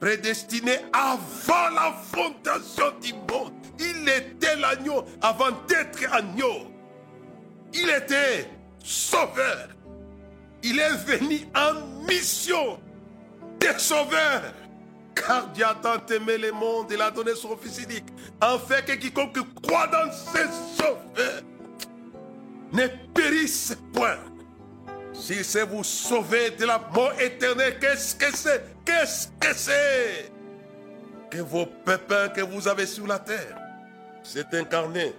Prédestiné 0.00 0.78
avant 0.92 1.70
la 1.74 1.92
fondation 1.92 2.92
du 3.00 3.12
monde. 3.12 3.52
Il 3.78 4.08
était 4.08 4.56
l'agneau 4.56 5.04
avant 5.22 5.50
d'être 5.66 6.12
agneau. 6.12 6.70
Il 7.72 7.88
était 7.90 8.48
sauveur. 8.82 9.68
Il 10.62 10.78
est 10.78 10.96
venu 11.04 11.46
en 11.54 12.06
mission 12.06 12.78
de 13.60 13.78
sauveur. 13.78 14.42
Car 15.14 15.48
Dieu 15.48 15.64
a 15.64 15.74
tant 15.74 16.14
aimé 16.14 16.36
le 16.36 16.52
monde, 16.52 16.88
il 16.90 17.00
a 17.00 17.10
donné 17.10 17.34
son 17.34 17.56
Fils 17.56 17.78
unique, 17.78 18.04
en 18.42 18.58
fait 18.58 18.84
que 18.84 18.92
quiconque 18.92 19.38
croit 19.62 19.86
dans 19.86 20.12
ses 20.12 20.46
sauveurs 20.76 21.42
ne 22.72 22.86
périsse 23.14 23.76
point. 23.92 24.18
S'il 25.18 25.44
sait 25.44 25.64
vous 25.64 25.82
sauver 25.82 26.50
de 26.50 26.66
la 26.66 26.78
mort 26.78 27.12
éternelle, 27.20 27.78
qu'est-ce 27.78 28.14
que 28.14 28.36
c'est? 28.36 28.62
Qu'est-ce 28.84 29.28
que 29.40 29.54
c'est? 29.54 30.30
Que 31.30 31.38
vos 31.38 31.66
pépins 31.66 32.28
que 32.28 32.42
vous 32.42 32.68
avez 32.68 32.86
sur 32.86 33.06
la 33.06 33.18
terre, 33.18 33.56
c'est 34.22 34.52
incarné. 34.54 35.14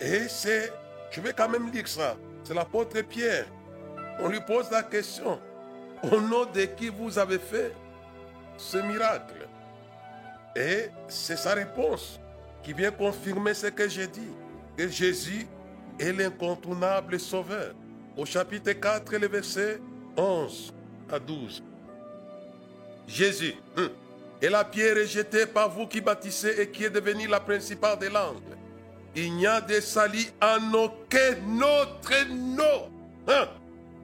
Et 0.00 0.28
c'est, 0.28 0.72
je 1.10 1.20
vais 1.20 1.32
quand 1.32 1.48
même 1.48 1.70
lire 1.70 1.86
ça, 1.86 2.16
c'est 2.44 2.54
l'apôtre 2.54 3.00
Pierre. 3.02 3.46
On 4.20 4.28
lui 4.28 4.40
pose 4.40 4.70
la 4.70 4.82
question, 4.82 5.40
au 6.04 6.20
nom 6.20 6.46
de 6.46 6.62
qui 6.62 6.88
vous 6.88 7.18
avez 7.18 7.38
fait 7.38 7.72
ce 8.56 8.78
miracle? 8.78 9.48
Et 10.56 10.88
c'est 11.08 11.36
sa 11.36 11.54
réponse 11.54 12.20
qui 12.62 12.72
vient 12.72 12.92
confirmer 12.92 13.52
ce 13.52 13.66
que 13.66 13.88
j'ai 13.88 14.06
dit, 14.06 14.32
que 14.76 14.88
Jésus 14.88 15.46
est 15.98 16.12
l'incontournable 16.12 17.18
sauveur. 17.18 17.74
Au 18.16 18.24
chapitre 18.24 18.72
4, 18.72 19.16
le 19.16 19.26
verset 19.26 19.80
11 20.16 20.72
à 21.10 21.18
12. 21.18 21.62
Jésus 23.08 23.54
est 24.40 24.48
la 24.48 24.64
pierre 24.64 24.96
rejetée 24.96 25.46
par 25.46 25.68
vous 25.70 25.86
qui 25.86 26.00
bâtissez 26.00 26.54
et 26.60 26.68
qui 26.68 26.84
est 26.84 26.90
devenue 26.90 27.26
la 27.26 27.40
principale 27.40 27.98
des 27.98 28.08
langues. 28.08 28.38
Il 29.16 29.34
n'y 29.34 29.46
a 29.46 29.60
de 29.60 29.80
salis 29.80 30.30
en 30.40 30.72
aucun 30.74 31.60
autre 31.60 32.26
nom. 32.30 32.90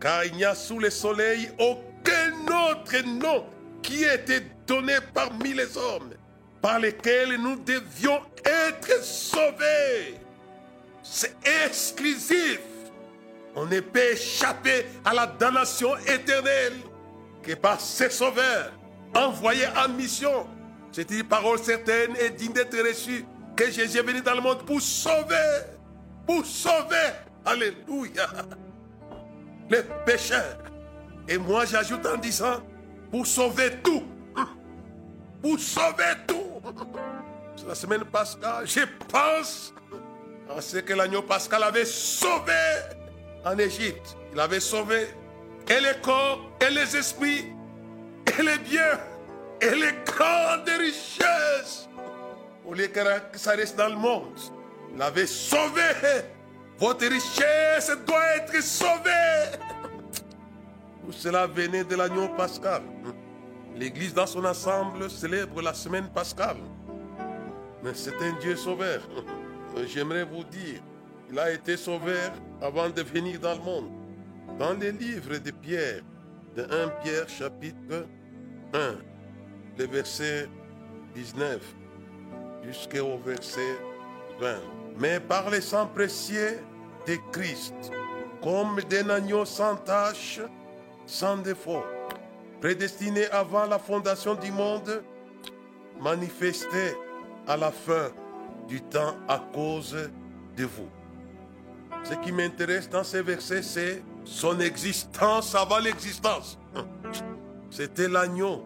Car 0.00 0.25
il 0.25 0.35
n'y 0.35 0.45
a 0.45 0.55
sous 0.55 0.79
le 0.79 0.90
soleil 0.90 1.50
aucun 1.59 2.33
autre 2.71 3.05
nom 3.05 3.45
qui 3.83 4.02
était 4.05 4.45
donné 4.67 4.95
parmi 5.14 5.52
les 5.52 5.76
hommes, 5.76 6.14
par 6.61 6.79
lesquels 6.79 7.37
nous 7.40 7.57
devions 7.57 8.21
être 8.45 9.05
sauvés. 9.05 10.14
C'est 11.02 11.35
exclusif. 11.64 12.61
On 13.57 13.66
ne 13.66 13.80
peut 13.80 14.12
échapper 14.12 14.87
à 15.04 15.12
la 15.12 15.26
damnation 15.26 15.97
éternelle 15.99 16.75
que 17.42 17.54
par 17.54 17.80
ces 17.80 18.11
sauveurs 18.11 18.73
envoyés 19.14 19.66
en 19.76 19.88
mission. 19.88 20.47
C'est 20.92 21.11
une 21.11 21.25
parole 21.25 21.59
certaine 21.59 22.14
et 22.16 22.30
digne 22.30 22.52
d'être 22.52 22.76
reçue 22.78 23.25
que 23.57 23.71
Jésus 23.71 23.99
est 23.99 24.02
venu 24.02 24.21
dans 24.23 24.35
le 24.35 24.40
monde 24.40 24.64
pour 24.64 24.80
sauver, 24.80 25.64
pour 26.26 26.45
sauver, 26.45 27.11
alléluia, 27.45 28.28
les 29.69 29.83
pécheurs. 30.07 30.59
Et 31.28 31.38
moi 31.38 31.64
j'ajoute 31.64 32.07
en 32.07 32.16
disant, 32.16 32.61
pour 33.11 33.26
sauver 33.26 33.73
tout. 33.83 34.04
pour 35.42 35.59
sauver 35.59 36.14
tout. 36.26 36.37
La 37.66 37.75
semaine 37.75 38.04
pascale, 38.04 38.66
je 38.66 38.80
pense 39.09 39.75
à 40.57 40.61
ce 40.61 40.78
que 40.78 40.92
l'agneau 40.92 41.23
pascal 41.23 41.62
avait 41.62 41.85
sauvé 41.85 42.52
en 43.45 43.59
Égypte. 43.59 44.17
Il 44.33 44.41
avait 44.41 44.61
sauvé 44.61 45.09
et 45.69 45.81
les 45.81 46.01
corps, 46.03 46.51
et 46.61 46.71
les 46.71 46.97
esprits, 46.97 47.47
et 48.27 48.43
les 48.43 48.59
biens, 48.59 48.99
et 49.61 49.71
les 49.71 49.93
grandes 50.05 50.69
richesses. 50.69 51.89
Au 52.67 52.75
lieu 52.75 52.89
que 52.89 53.39
ça 53.39 53.53
reste 53.53 53.77
dans 53.77 53.89
le 53.89 53.97
monde, 53.97 54.39
il 54.95 55.01
avait 55.01 55.27
sauvé. 55.27 55.83
Votre 56.79 57.07
richesse 57.07 57.93
doit 58.07 58.37
être 58.37 58.63
sauvée. 58.63 59.59
Tout 61.05 61.13
cela 61.13 61.47
venait 61.47 61.85
de 61.85 61.95
l'agneau 61.95 62.29
pascal. 62.31 62.83
L'Église 63.77 64.15
dans 64.15 64.27
son 64.27 64.45
ensemble 64.45 65.09
célèbre 65.09 65.63
la 65.63 65.75
semaine 65.75 66.09
pascale. 66.09 66.57
Mais 67.83 67.93
c'est 67.95 68.17
un 68.23 68.33
Dieu 68.41 68.57
sauveur. 68.57 69.03
J'aimerais 69.87 70.25
vous 70.25 70.45
dire, 70.45 70.81
il 71.31 71.39
a 71.39 71.53
été 71.53 71.77
sauveur 71.77 72.33
avant 72.61 72.89
de 72.91 73.03
venir 73.03 73.39
dans 73.39 73.55
le 73.55 73.61
monde. 73.61 73.91
Dans 74.59 74.73
les 74.73 74.93
livres 74.93 75.39
de 75.39 75.51
Pierre, 75.51 76.03
de 76.57 76.63
1 76.63 76.89
Pierre 77.03 77.29
chapitre 77.29 78.07
1, 78.75 78.97
le 79.79 79.87
verset 79.87 80.49
19 81.15 81.61
jusqu'au 82.65 83.19
verset 83.25 83.79
20. 84.41 84.57
Mais 84.99 85.21
par 85.21 85.49
les 85.51 85.61
sang 85.61 85.87
précieux 85.87 86.59
de 87.07 87.17
Christ, 87.33 87.75
comme 88.43 88.81
d'un 88.89 89.09
agneau 89.11 89.45
sans 89.45 89.77
tache, 89.77 90.41
sans 91.07 91.39
défaut, 91.39 91.85
prédestiné 92.61 93.27
avant 93.27 93.67
la 93.67 93.79
fondation 93.79 94.35
du 94.35 94.51
monde, 94.51 95.03
manifesté 96.01 96.95
à 97.47 97.57
la 97.57 97.71
fin 97.71 98.11
du 98.69 98.81
temps 98.83 99.17
à 99.29 99.39
cause 99.53 99.97
de 100.57 100.65
vous. 100.65 101.00
Ce 102.04 102.14
qui 102.25 102.33
m'intéresse 102.33 102.88
dans 102.88 103.04
ces 103.04 103.23
versets, 103.23 103.62
c'est 103.62 104.02
son 104.25 104.59
existence 104.61 105.54
avant 105.54 105.78
l'existence. 105.78 106.59
C'était 107.71 108.09
l'agneau 108.09 108.64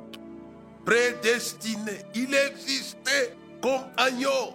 prédestiné. 0.84 2.04
Il 2.14 2.34
existait 2.34 3.34
comme 3.62 3.80
agneau. 3.96 4.54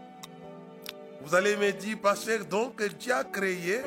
Vous 1.24 1.36
allez 1.36 1.55
me 1.57 1.71
dire, 1.71 1.98
pasteur, 2.01 2.45
donc 2.45 2.81
Dieu 2.98 3.13
a 3.13 3.24
créé 3.24 3.81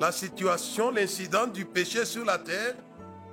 la 0.00 0.12
situation, 0.12 0.90
l'incident 0.90 1.46
du 1.46 1.64
péché 1.64 2.04
sur 2.04 2.24
la 2.24 2.38
terre, 2.38 2.74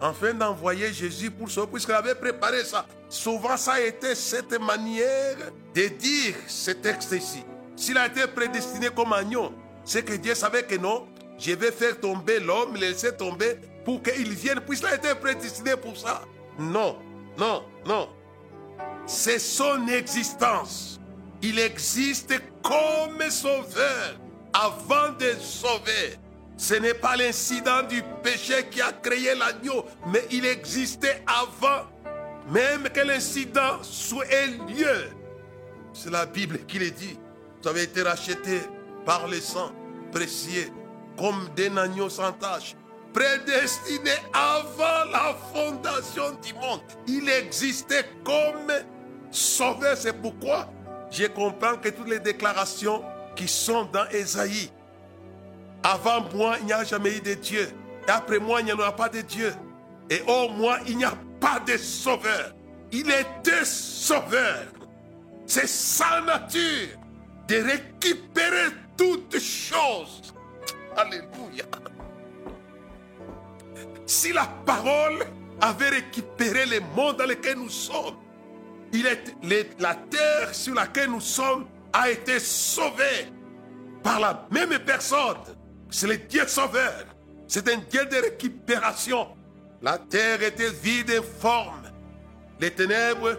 afin 0.02 0.34
d'envoyer 0.34 0.92
Jésus 0.92 1.32
pour 1.32 1.50
sauver, 1.50 1.68
puisqu'il 1.72 1.94
avait 1.94 2.16
préparé 2.16 2.64
ça. 2.64 2.86
Souvent, 3.10 3.56
ça 3.56 3.74
a 3.74 3.80
été 3.80 4.14
cette 4.16 4.60
manière 4.60 5.38
de 5.74 5.88
dire 5.88 6.36
ce 6.48 6.72
texte 6.72 7.14
ici. 7.14 7.44
S'il 7.76 7.98
a 7.98 8.08
été 8.08 8.28
prédestiné 8.28 8.90
comme 8.90 9.14
agneau, 9.14 9.54
c'est 9.88 10.04
que 10.04 10.14
Dieu 10.14 10.36
savait 10.36 10.64
que 10.64 10.76
non, 10.76 11.08
je 11.40 11.54
vais 11.54 11.72
faire 11.72 11.98
tomber 12.00 12.42
l'homme, 12.42 12.74
le 12.74 12.82
laisser 12.82 13.16
tomber 13.16 13.56
pour 13.86 14.04
qu'il 14.04 14.34
vienne, 14.34 14.60
puisqu'il 14.60 14.88
a 14.88 14.96
été 14.96 15.16
prédestiné 15.16 15.78
pour 15.78 15.98
ça. 15.98 16.24
Non, 16.60 16.98
non, 17.38 17.64
non. 17.86 18.10
C'est 19.06 19.40
son 19.40 19.88
existence. 19.88 21.00
Il 21.42 21.58
existe 21.58 22.34
comme 22.62 23.30
sauveur 23.30 24.20
avant 24.52 25.14
de 25.18 25.32
sauver. 25.40 26.18
Ce 26.58 26.74
n'est 26.74 26.96
pas 26.96 27.16
l'incident 27.16 27.84
du 27.84 28.04
péché 28.22 28.68
qui 28.70 28.82
a 28.82 28.92
créé 28.92 29.36
l'agneau, 29.36 29.86
mais 30.08 30.26
il 30.32 30.46
existait 30.46 31.24
avant 31.28 31.86
même 32.52 32.90
que 32.90 33.02
l'incident 33.02 33.82
soit 33.84 34.26
lieu. 34.68 35.12
C'est 35.94 36.12
la 36.12 36.26
Bible 36.26 36.66
qui 36.68 36.80
le 36.80 36.92
dit. 36.92 37.18
Vous 37.62 37.70
avez 37.70 37.84
été 37.84 38.02
racheté 38.02 38.60
par 39.06 39.28
le 39.28 39.40
sang 39.40 39.72
comme 41.18 41.50
des 41.56 41.76
agneaux 41.78 42.10
sans 42.10 42.32
tache, 42.34 42.76
prédestiné 43.14 44.12
avant 44.34 45.12
la 45.12 45.36
fondation 45.54 46.38
du 46.44 46.54
monde. 46.54 46.82
Il 47.08 47.28
existait 47.30 48.06
comme 48.24 48.72
sauveur. 49.32 49.98
C'est 49.98 50.14
pourquoi 50.14 50.70
je 51.10 51.26
comprends 51.26 51.78
que 51.78 51.90
toutes 51.90 52.10
les 52.10 52.20
déclarations 52.20 53.04
qui 53.36 53.48
sont 53.48 53.86
dans 53.86 54.08
Esaïe, 54.10 54.72
avant 55.84 56.22
moi, 56.34 56.58
il 56.60 56.66
n'y 56.68 56.74
a 56.74 56.84
jamais 56.84 57.18
eu 57.18 57.22
de 57.22 57.34
Dieu. 57.34 57.70
Et 58.08 58.12
après 58.12 58.40
moi, 58.40 58.62
il 58.62 58.66
n'y 58.66 58.74
en 58.74 58.80
aura 58.80 58.96
pas 58.96 59.10
de 59.10 59.22
Dieu. 59.22 59.54
Et 60.10 60.22
au 60.28 60.50
moins, 60.50 60.78
il 60.88 60.98
n'y 60.98 61.06
a 61.06 61.14
pas 61.40 61.60
de 61.60 61.78
sauveur. 61.78 62.54
Il 62.92 63.10
était 63.12 63.66
sauveur. 63.66 64.66
C'est 65.46 65.68
sa 65.68 66.22
nature 66.22 66.90
de 67.48 67.56
récupérer 67.56 68.68
toutes 68.98 69.40
choses. 69.40 70.34
Alléluia. 70.96 71.66
Si 74.06 74.34
la 74.34 74.46
parole 74.66 75.26
avait 75.62 75.90
récupéré 75.90 76.66
le 76.66 76.80
monde 76.96 77.18
dans 77.18 77.26
lequel 77.26 77.58
nous 77.58 77.70
sommes, 77.70 78.16
il 78.94 79.06
est, 79.06 79.36
la 79.80 79.96
terre 79.96 80.54
sur 80.54 80.74
laquelle 80.74 81.10
nous 81.10 81.22
sommes 81.22 81.68
a 81.94 82.10
été 82.10 82.40
sauvée 82.40 83.28
par 84.02 84.20
la 84.20 84.48
même 84.52 84.80
personne. 84.80 85.38
C'est 85.90 86.08
le 86.08 86.18
Dieu 86.18 86.48
sauveur. 86.48 87.06
C'est 87.48 87.68
un 87.70 87.78
Dieu 87.78 88.06
de 88.06 88.16
récupération. 88.16 89.28
La 89.82 89.98
terre 89.98 90.42
était 90.42 90.72
vide 90.72 91.10
et 91.10 91.22
forme. 91.22 91.84
Les 92.60 92.72
ténèbres 92.72 93.38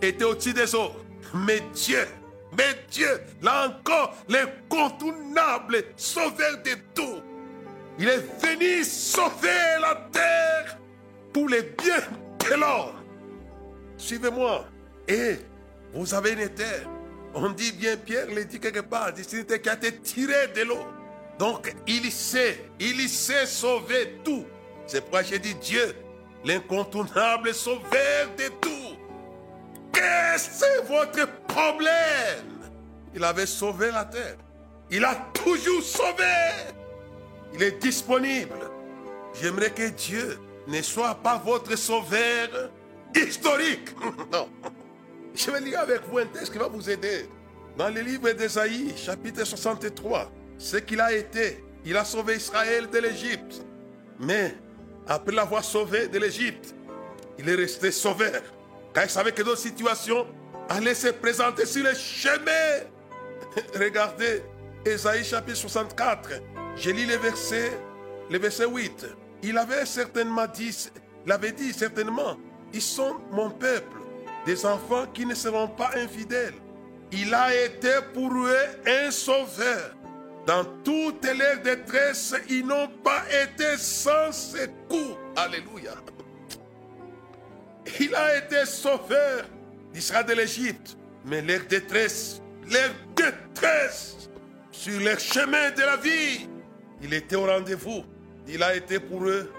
étaient 0.00 0.24
au-dessus 0.24 0.54
des 0.54 0.74
eaux. 0.74 0.92
Mais 1.34 1.60
Dieu, 1.74 2.06
mais 2.56 2.84
Dieu, 2.90 3.20
là 3.42 3.68
encore, 3.68 4.14
l'incontournable 4.28 5.84
sauveur 5.96 6.62
de 6.64 6.74
tout. 6.94 7.22
Il 7.98 8.08
est 8.08 8.24
venu 8.40 8.84
sauver 8.84 9.78
la 9.80 9.94
terre 10.12 10.78
pour 11.32 11.48
les 11.48 11.62
biens 11.62 12.02
de 12.48 12.54
l'homme. 12.54 12.94
Suivez-moi. 13.96 14.66
Et 15.06 15.36
vous 15.92 16.14
avez 16.14 16.32
une 16.32 16.48
terre. 16.48 16.88
On 17.34 17.50
dit 17.50 17.72
bien, 17.72 17.96
Pierre 17.96 18.26
le 18.32 18.44
dit 18.44 18.60
quelque 18.60 18.80
part, 18.80 19.10
c'est 19.16 19.62
qui 19.62 19.68
a 19.68 19.74
été 19.74 19.96
tirée 19.98 20.48
de 20.54 20.62
l'eau. 20.62 20.86
Donc 21.38 21.74
il 21.86 22.10
sait, 22.12 22.64
il 22.78 23.08
sait 23.08 23.46
sauver 23.46 24.18
tout. 24.24 24.44
C'est 24.86 25.00
pourquoi 25.00 25.22
j'ai 25.22 25.38
dit 25.38 25.54
Dieu, 25.56 25.94
l'incontournable 26.44 27.52
sauveur 27.52 28.28
de 28.38 28.48
tout. 28.60 28.93
Qu'est-ce 29.94 30.60
que 30.60 30.86
votre 30.86 31.28
problème? 31.46 32.54
Il 33.14 33.22
avait 33.22 33.46
sauvé 33.46 33.90
la 33.90 34.04
terre. 34.04 34.36
Il 34.90 35.04
a 35.04 35.14
toujours 35.32 35.82
sauvé. 35.82 36.24
Il 37.54 37.62
est 37.62 37.80
disponible. 37.80 38.70
J'aimerais 39.40 39.70
que 39.70 39.88
Dieu 39.88 40.38
ne 40.66 40.82
soit 40.82 41.14
pas 41.14 41.38
votre 41.38 41.76
sauveur 41.76 42.70
historique. 43.14 43.94
non. 44.32 44.48
Je 45.34 45.50
vais 45.50 45.60
lire 45.60 45.80
avec 45.80 46.02
vous 46.08 46.18
un 46.18 46.26
texte 46.26 46.52
qui 46.52 46.58
va 46.58 46.68
vous 46.68 46.88
aider. 46.88 47.28
Dans 47.76 47.88
le 47.88 48.00
livre 48.00 48.30
d'Ésaïe, 48.30 48.92
chapitre 48.96 49.44
63, 49.44 50.30
ce 50.58 50.76
qu'il 50.76 51.00
a 51.00 51.12
été, 51.12 51.64
il 51.84 51.96
a 51.96 52.04
sauvé 52.04 52.36
Israël 52.36 52.88
de 52.88 52.98
l'Égypte. 52.98 53.62
Mais 54.20 54.54
après 55.08 55.32
l'avoir 55.32 55.64
sauvé 55.64 56.06
de 56.08 56.18
l'Égypte, 56.18 56.74
il 57.38 57.48
est 57.48 57.56
resté 57.56 57.90
sauveur. 57.90 58.42
Car 58.94 59.04
il 59.04 59.10
savait 59.10 59.32
que 59.32 59.42
d'autres 59.42 59.58
situations 59.58 60.26
allaient 60.68 60.94
se 60.94 61.08
présenter 61.08 61.66
sur 61.66 61.82
le 61.82 61.94
chemin. 61.94 62.86
Regardez 63.78 64.42
Ésaïe 64.86 65.24
chapitre 65.24 65.58
64. 65.58 66.30
J'ai 66.76 66.92
lu 66.92 67.04
le 67.04 67.16
verset, 67.16 67.72
le 68.30 68.38
verset 68.38 68.66
8. 68.66 69.06
Il 69.42 69.58
avait 69.58 69.84
certainement 69.84 70.46
dit, 70.46 70.88
il 71.26 71.32
avait 71.32 71.52
dit 71.52 71.72
certainement, 71.72 72.36
ils 72.72 72.80
sont 72.82 73.16
mon 73.30 73.50
peuple, 73.50 73.98
des 74.46 74.64
enfants 74.64 75.06
qui 75.12 75.26
ne 75.26 75.34
seront 75.34 75.68
pas 75.68 75.90
infidèles. 75.96 76.54
Il 77.12 77.34
a 77.34 77.54
été 77.54 77.90
pour 78.12 78.32
eux 78.32 78.66
un 78.86 79.10
sauveur. 79.10 79.94
Dans 80.46 80.64
toute 80.84 81.24
leur 81.24 81.60
détresse, 81.62 82.34
ils 82.48 82.66
n'ont 82.66 82.88
pas 83.02 83.22
été 83.30 83.76
sans 83.78 84.30
secours. 84.32 85.18
Alléluia. 85.36 85.94
Il 88.00 88.14
a 88.14 88.38
été 88.38 88.64
sauveur 88.66 89.44
d'Israël 89.92 90.26
de 90.26 90.32
l'Égypte. 90.32 90.96
Mais 91.24 91.40
leur 91.40 91.60
détresse, 91.66 92.42
leur 92.70 92.90
détresse 93.16 94.28
sur 94.70 95.00
leur 95.00 95.18
chemin 95.18 95.70
de 95.70 95.80
la 95.80 95.96
vie, 95.96 96.48
il 97.00 97.14
était 97.14 97.36
au 97.36 97.46
rendez-vous. 97.46 98.04
Il 98.46 98.62
a 98.62 98.74
été 98.74 98.98
pour 99.00 99.24
eux 99.24 99.50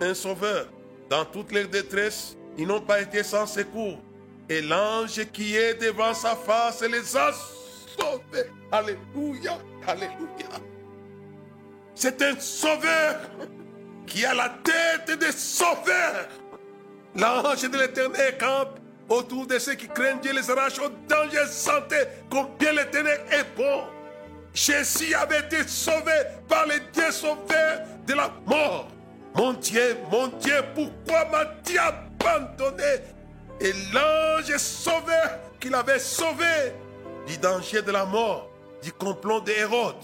un 0.00 0.14
sauveur. 0.14 0.68
Dans 1.10 1.24
toute 1.24 1.50
leur 1.52 1.68
détresse, 1.68 2.36
ils 2.56 2.66
n'ont 2.66 2.80
pas 2.80 3.00
été 3.00 3.22
sans 3.22 3.46
secours. 3.46 3.98
Et 4.48 4.60
l'ange 4.60 5.24
qui 5.32 5.56
est 5.56 5.74
devant 5.74 6.14
sa 6.14 6.36
face 6.36 6.82
les 6.82 7.16
a 7.16 7.32
sauvés. 7.32 8.50
Alléluia. 8.70 9.58
Alléluia. 9.86 10.60
C'est 11.94 12.22
un 12.22 12.38
sauveur 12.38 13.20
qui 14.06 14.24
a 14.24 14.34
la 14.34 14.50
tête 14.62 15.18
de 15.18 15.32
sauveur. 15.32 16.28
L'ange 17.18 17.68
de 17.68 17.76
l'éternel 17.76 18.38
campe 18.38 18.78
autour 19.08 19.46
de 19.46 19.58
ceux 19.58 19.74
qui 19.74 19.88
craignent 19.88 20.20
Dieu 20.20 20.32
les 20.32 20.48
arrache 20.50 20.78
au 20.78 20.88
danger 21.08 21.46
santé, 21.50 21.96
combien 22.30 22.72
l'éternel 22.72 23.20
est 23.32 23.56
bon. 23.56 23.84
Jésus 24.54 25.14
avait 25.14 25.40
été 25.40 25.66
sauvé 25.66 26.12
par 26.48 26.66
les 26.66 26.78
dieux 26.92 27.10
sauveurs 27.10 27.80
de 28.06 28.14
la 28.14 28.30
mort. 28.46 28.88
Mon 29.34 29.52
Dieu, 29.54 29.96
mon 30.10 30.28
Dieu, 30.28 30.62
pourquoi 30.74 31.24
m'as-tu 31.30 31.76
abandonné? 31.78 33.02
Et 33.60 33.72
l'ange 33.92 34.56
sauveur 34.56 35.38
qu'il 35.58 35.74
avait 35.74 35.98
sauvé 35.98 36.72
du 37.26 37.36
danger 37.38 37.82
de 37.82 37.90
la 37.90 38.04
mort, 38.04 38.48
du 38.80 38.92
complot 38.92 39.40
d'Hérode, 39.40 39.96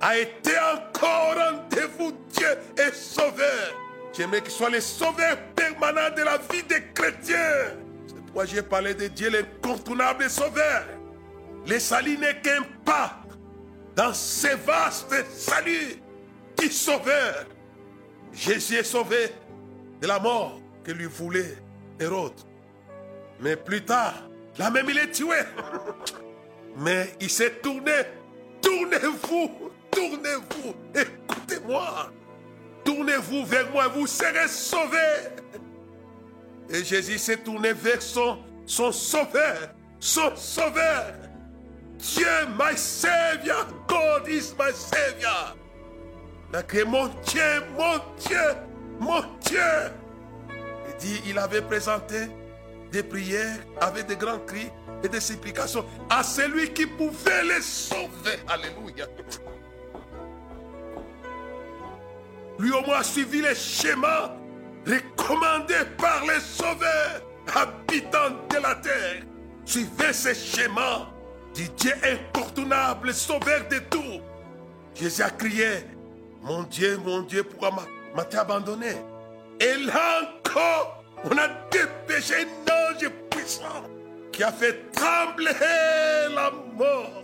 a 0.00 0.18
été 0.18 0.52
encore 0.58 1.34
rendez-vous 1.34 2.12
Dieu 2.32 2.58
et 2.78 2.92
sauveur. 2.92 3.83
J'aimerais 4.16 4.42
qu'il 4.42 4.52
soit 4.52 4.70
le 4.70 4.80
sauveur 4.80 5.36
permanent 5.56 6.14
de 6.16 6.22
la 6.22 6.38
vie 6.38 6.62
des 6.62 6.84
chrétiens. 6.94 7.74
C'est 8.06 8.16
pourquoi 8.22 8.44
j'ai 8.44 8.62
parlé 8.62 8.94
de 8.94 9.08
Dieu 9.08 9.28
l'incontournable 9.28 10.30
sauveur. 10.30 10.84
Le 11.66 11.78
salut 11.80 12.16
n'est 12.18 12.40
qu'un 12.40 12.62
pas 12.84 13.22
dans 13.96 14.12
ce 14.12 14.54
vaste 14.56 15.14
salut 15.32 15.96
qui 16.56 16.70
sauveur. 16.70 17.46
Jésus 18.32 18.76
est 18.76 18.84
sauvé 18.84 19.32
de 20.00 20.06
la 20.06 20.18
mort 20.18 20.60
que 20.84 20.92
lui 20.92 21.06
voulait 21.06 21.56
Hérode. 21.98 22.40
Mais 23.40 23.56
plus 23.56 23.84
tard, 23.84 24.14
là 24.58 24.70
même 24.70 24.86
il 24.90 24.98
est 24.98 25.10
tué. 25.10 25.38
Mais 26.76 27.14
il 27.20 27.30
s'est 27.30 27.52
tourné. 27.62 27.92
Tournez-vous, 28.60 29.70
tournez-vous, 29.90 30.74
écoutez-moi. 30.94 32.10
Tournez-vous 32.84 33.44
vers 33.46 33.70
moi, 33.70 33.88
vous 33.88 34.06
serez 34.06 34.48
sauvés. 34.48 35.28
Et 36.68 36.84
Jésus 36.84 37.18
s'est 37.18 37.38
tourné 37.38 37.72
vers 37.72 38.02
son, 38.02 38.38
son 38.66 38.92
sauveur, 38.92 39.74
son 39.98 40.34
sauveur. 40.36 41.14
Dieu, 41.98 42.26
my 42.58 42.76
Savior, 42.76 43.66
God 43.86 44.28
is 44.28 44.52
my 44.58 44.72
Savior. 44.72 45.56
Crié, 46.68 46.84
mon 46.84 47.08
Dieu, 47.26 47.42
mon 47.76 47.98
Dieu, 48.18 48.38
mon 49.00 49.20
Dieu. 49.40 49.58
Il 50.88 50.96
dit, 50.98 51.22
il 51.26 51.38
avait 51.38 51.62
présenté 51.62 52.28
des 52.92 53.02
prières 53.02 53.58
avec 53.80 54.06
des 54.06 54.16
grands 54.16 54.38
cris 54.38 54.70
et 55.02 55.08
des 55.08 55.20
supplications 55.20 55.84
à 56.08 56.22
celui 56.22 56.72
qui 56.72 56.86
pouvait 56.86 57.44
les 57.44 57.62
sauver. 57.62 58.38
Alléluia. 58.48 59.06
Lui 62.58 62.70
au 62.72 62.82
moins 62.82 63.02
suivi 63.02 63.42
les 63.42 63.54
schémas 63.54 64.30
recommandés 64.86 65.86
par 65.98 66.22
les 66.22 66.40
sauveurs 66.40 67.22
habitants 67.54 68.36
de 68.50 68.56
la 68.62 68.74
terre. 68.76 69.22
Suivez 69.64 70.12
ces 70.12 70.34
schémas 70.34 71.08
du 71.54 71.68
Dieu 71.70 71.92
incontournable, 72.02 73.12
sauveur 73.14 73.66
de 73.70 73.78
tout. 73.90 74.20
Jésus 74.94 75.22
a 75.22 75.30
crié, 75.30 75.84
mon 76.42 76.62
Dieu, 76.64 76.98
mon 77.04 77.22
Dieu, 77.22 77.42
pourquoi 77.42 77.70
m'as-tu 78.14 78.36
abandonné? 78.36 78.92
Et 79.60 79.74
là 79.86 80.20
encore, 80.44 81.04
on 81.24 81.36
a 81.36 81.48
dépêché 81.70 82.34
un 82.34 82.92
ange 82.94 83.08
puissant 83.30 83.84
qui 84.32 84.42
a 84.42 84.52
fait 84.52 84.90
trembler 84.92 85.50
la 86.34 86.50
mort. 86.76 87.22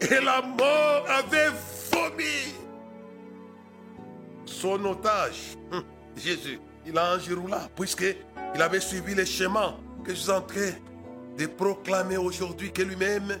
Et 0.00 0.20
la 0.20 0.42
mort 0.42 1.06
avait 1.08 1.50
vomi 1.90 2.54
son 4.46 4.84
otage. 4.84 5.56
Hum, 5.72 5.82
Jésus, 6.16 6.60
il 6.86 6.96
a 6.98 7.12
un 7.12 7.48
là, 7.48 7.68
puisqu'il 7.74 8.62
avait 8.62 8.80
suivi 8.80 9.14
les 9.14 9.26
chemins 9.26 9.76
que 10.04 10.14
je 10.14 10.20
suis 10.20 10.30
en 10.30 10.42
train 10.42 10.72
de 11.38 11.46
proclamer 11.46 12.16
aujourd'hui, 12.16 12.72
que 12.72 12.82
lui-même 12.82 13.38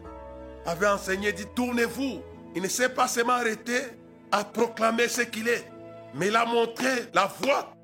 avait 0.66 0.88
enseigné, 0.88 1.32
dit 1.32 1.46
tournez-vous. 1.54 2.22
Il 2.56 2.62
ne 2.62 2.68
s'est 2.68 2.88
pas 2.88 3.08
seulement 3.08 3.34
arrêté 3.34 3.80
à 4.32 4.44
proclamer 4.44 5.08
ce 5.08 5.22
qu'il 5.22 5.48
est, 5.48 5.70
mais 6.14 6.28
il 6.28 6.36
a 6.36 6.44
montré 6.44 6.88
la 7.12 7.26
voie 7.40 7.74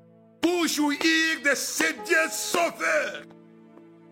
pour 0.41 0.67
jouir 0.67 0.97
de 1.43 1.55
ses 1.55 1.93
dieux 2.05 2.29
sauveurs. 2.29 3.23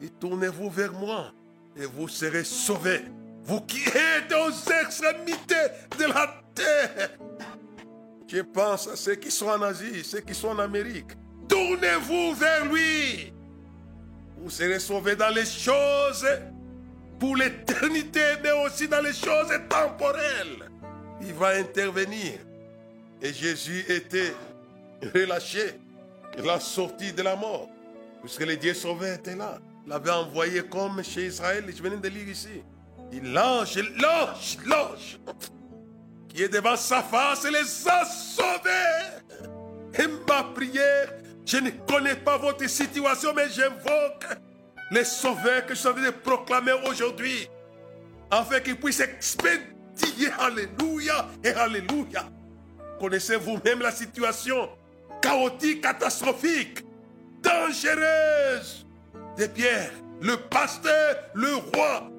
Et 0.02 0.10
tournez-vous 0.10 0.70
vers 0.70 0.94
moi 0.94 1.32
et 1.76 1.86
vous 1.86 2.08
serez 2.08 2.44
sauvés. 2.44 3.02
Vous 3.44 3.62
qui 3.62 3.82
êtes 3.88 4.32
aux 4.34 4.72
extrémités 4.84 5.56
de 5.98 6.06
la 6.06 6.42
terre. 6.54 7.10
Je 8.32 8.42
pense 8.42 8.88
à 8.88 8.96
ceux 8.96 9.16
qui 9.16 9.32
sont 9.32 9.48
en 9.48 9.62
Asie, 9.64 10.04
ceux 10.04 10.20
qui 10.20 10.36
sont 10.36 10.50
en 10.50 10.60
Amérique. 10.60 11.14
Tournez-vous 11.48 12.36
vers 12.36 12.66
lui. 12.66 13.34
Vous 14.38 14.52
serez 14.52 14.80
sauvés 14.80 15.16
dans 15.16 15.34
les 15.34 15.46
choses 15.46 16.28
pour 17.20 17.36
l'éternité, 17.36 18.22
mais 18.44 18.52
aussi 18.52 18.88
dans 18.88 19.02
les 19.02 19.14
choses 19.14 19.52
temporelles. 19.68 20.70
Il 21.22 21.34
va 21.34 21.56
intervenir. 21.58 22.34
Et 23.20 23.34
Jésus 23.34 23.84
était 23.90 24.36
relâché. 25.16 25.80
Il 26.38 26.48
a 26.48 26.60
sorti 26.60 27.12
de 27.12 27.24
la 27.24 27.36
mort. 27.36 27.68
Puisque 28.22 28.46
le 28.46 28.56
Dieu 28.58 28.76
sauveur 28.76 29.16
était 29.16 29.36
là. 29.36 29.58
Il 29.86 29.90
l'avait 29.90 30.12
envoyé 30.12 30.62
comme 30.62 31.04
chez 31.04 31.26
Israël. 31.26 31.66
Je 31.68 31.82
venais 31.82 31.98
de 31.98 32.08
lire 32.08 32.30
ici. 32.30 32.62
Il 33.12 33.34
l'ange, 33.34 33.76
l'ange, 33.98 34.58
l'ange 34.68 35.20
devant 36.48 36.76
sa 36.76 37.02
face 37.04 37.44
les 37.46 37.88
a 37.88 38.06
sauvés. 38.06 39.20
Et 39.98 40.08
ma 40.28 40.44
prière, 40.44 41.14
je 41.46 41.58
ne 41.58 41.72
connais 41.88 42.16
pas 42.16 42.38
votre 42.38 42.68
situation, 42.70 43.34
mais 43.36 43.50
j'invoque 43.50 44.26
les 44.92 45.04
sauveurs 45.04 45.66
que 45.66 45.74
je 45.74 45.80
suis 45.80 45.90
en 45.90 45.94
train 45.94 46.06
de 46.06 46.10
proclamer 46.12 46.74
aujourd'hui, 46.88 47.48
afin 48.32 48.60
qu'ils 48.60 48.78
puissent 48.78 49.02
expédier, 49.02 50.30
Alléluia 50.40 51.28
et 51.44 51.50
Alléluia. 51.50 52.24
Connaissez 53.00 53.36
vous-même 53.36 53.82
la 53.82 53.92
situation 53.92 54.70
chaotique, 55.22 55.82
catastrophique, 55.82 56.86
dangereuse 57.42 58.86
de 59.38 59.46
Pierre, 59.48 59.92
le 60.22 60.36
pasteur, 60.38 61.16
le 61.34 61.56
roi 61.56 62.10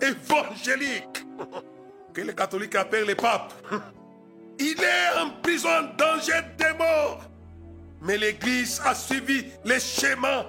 évangélique, 0.00 1.24
que 2.14 2.20
les 2.20 2.34
catholiques 2.34 2.76
appellent 2.76 3.06
le 3.06 3.14
pape. 3.14 3.52
Il 4.58 4.80
est 4.80 5.20
en 5.20 5.30
prison, 5.42 5.68
en 5.68 5.96
danger 5.96 6.40
de 6.56 6.78
mort. 6.78 7.22
Mais 8.00 8.16
l'Église 8.16 8.80
a 8.84 8.94
suivi 8.94 9.46
les 9.64 9.80
schémas 9.80 10.46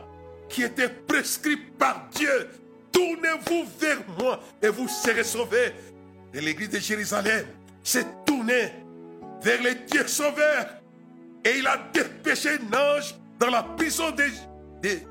qui 0.47 0.63
étaient 0.63 0.89
prescrits 0.89 1.57
par 1.57 2.07
Dieu. 2.13 2.49
Tournez-vous 2.91 3.65
vers 3.79 3.97
moi 4.17 4.39
et 4.61 4.69
vous 4.69 4.87
serez 4.87 5.23
sauvés. 5.23 5.73
Et 6.33 6.41
l'Église 6.41 6.69
de 6.69 6.79
Jérusalem 6.79 7.45
s'est 7.83 8.05
tournée 8.25 8.71
vers 9.41 9.61
les 9.61 9.75
dieux 9.75 10.07
sauveurs. 10.07 10.67
Et 11.43 11.57
il 11.57 11.67
a 11.67 11.77
dépêché 11.93 12.49
un 12.49 12.77
ange 12.77 13.15
dans 13.39 13.49
la 13.49 13.63
prison 13.63 14.11
de, 14.11 14.25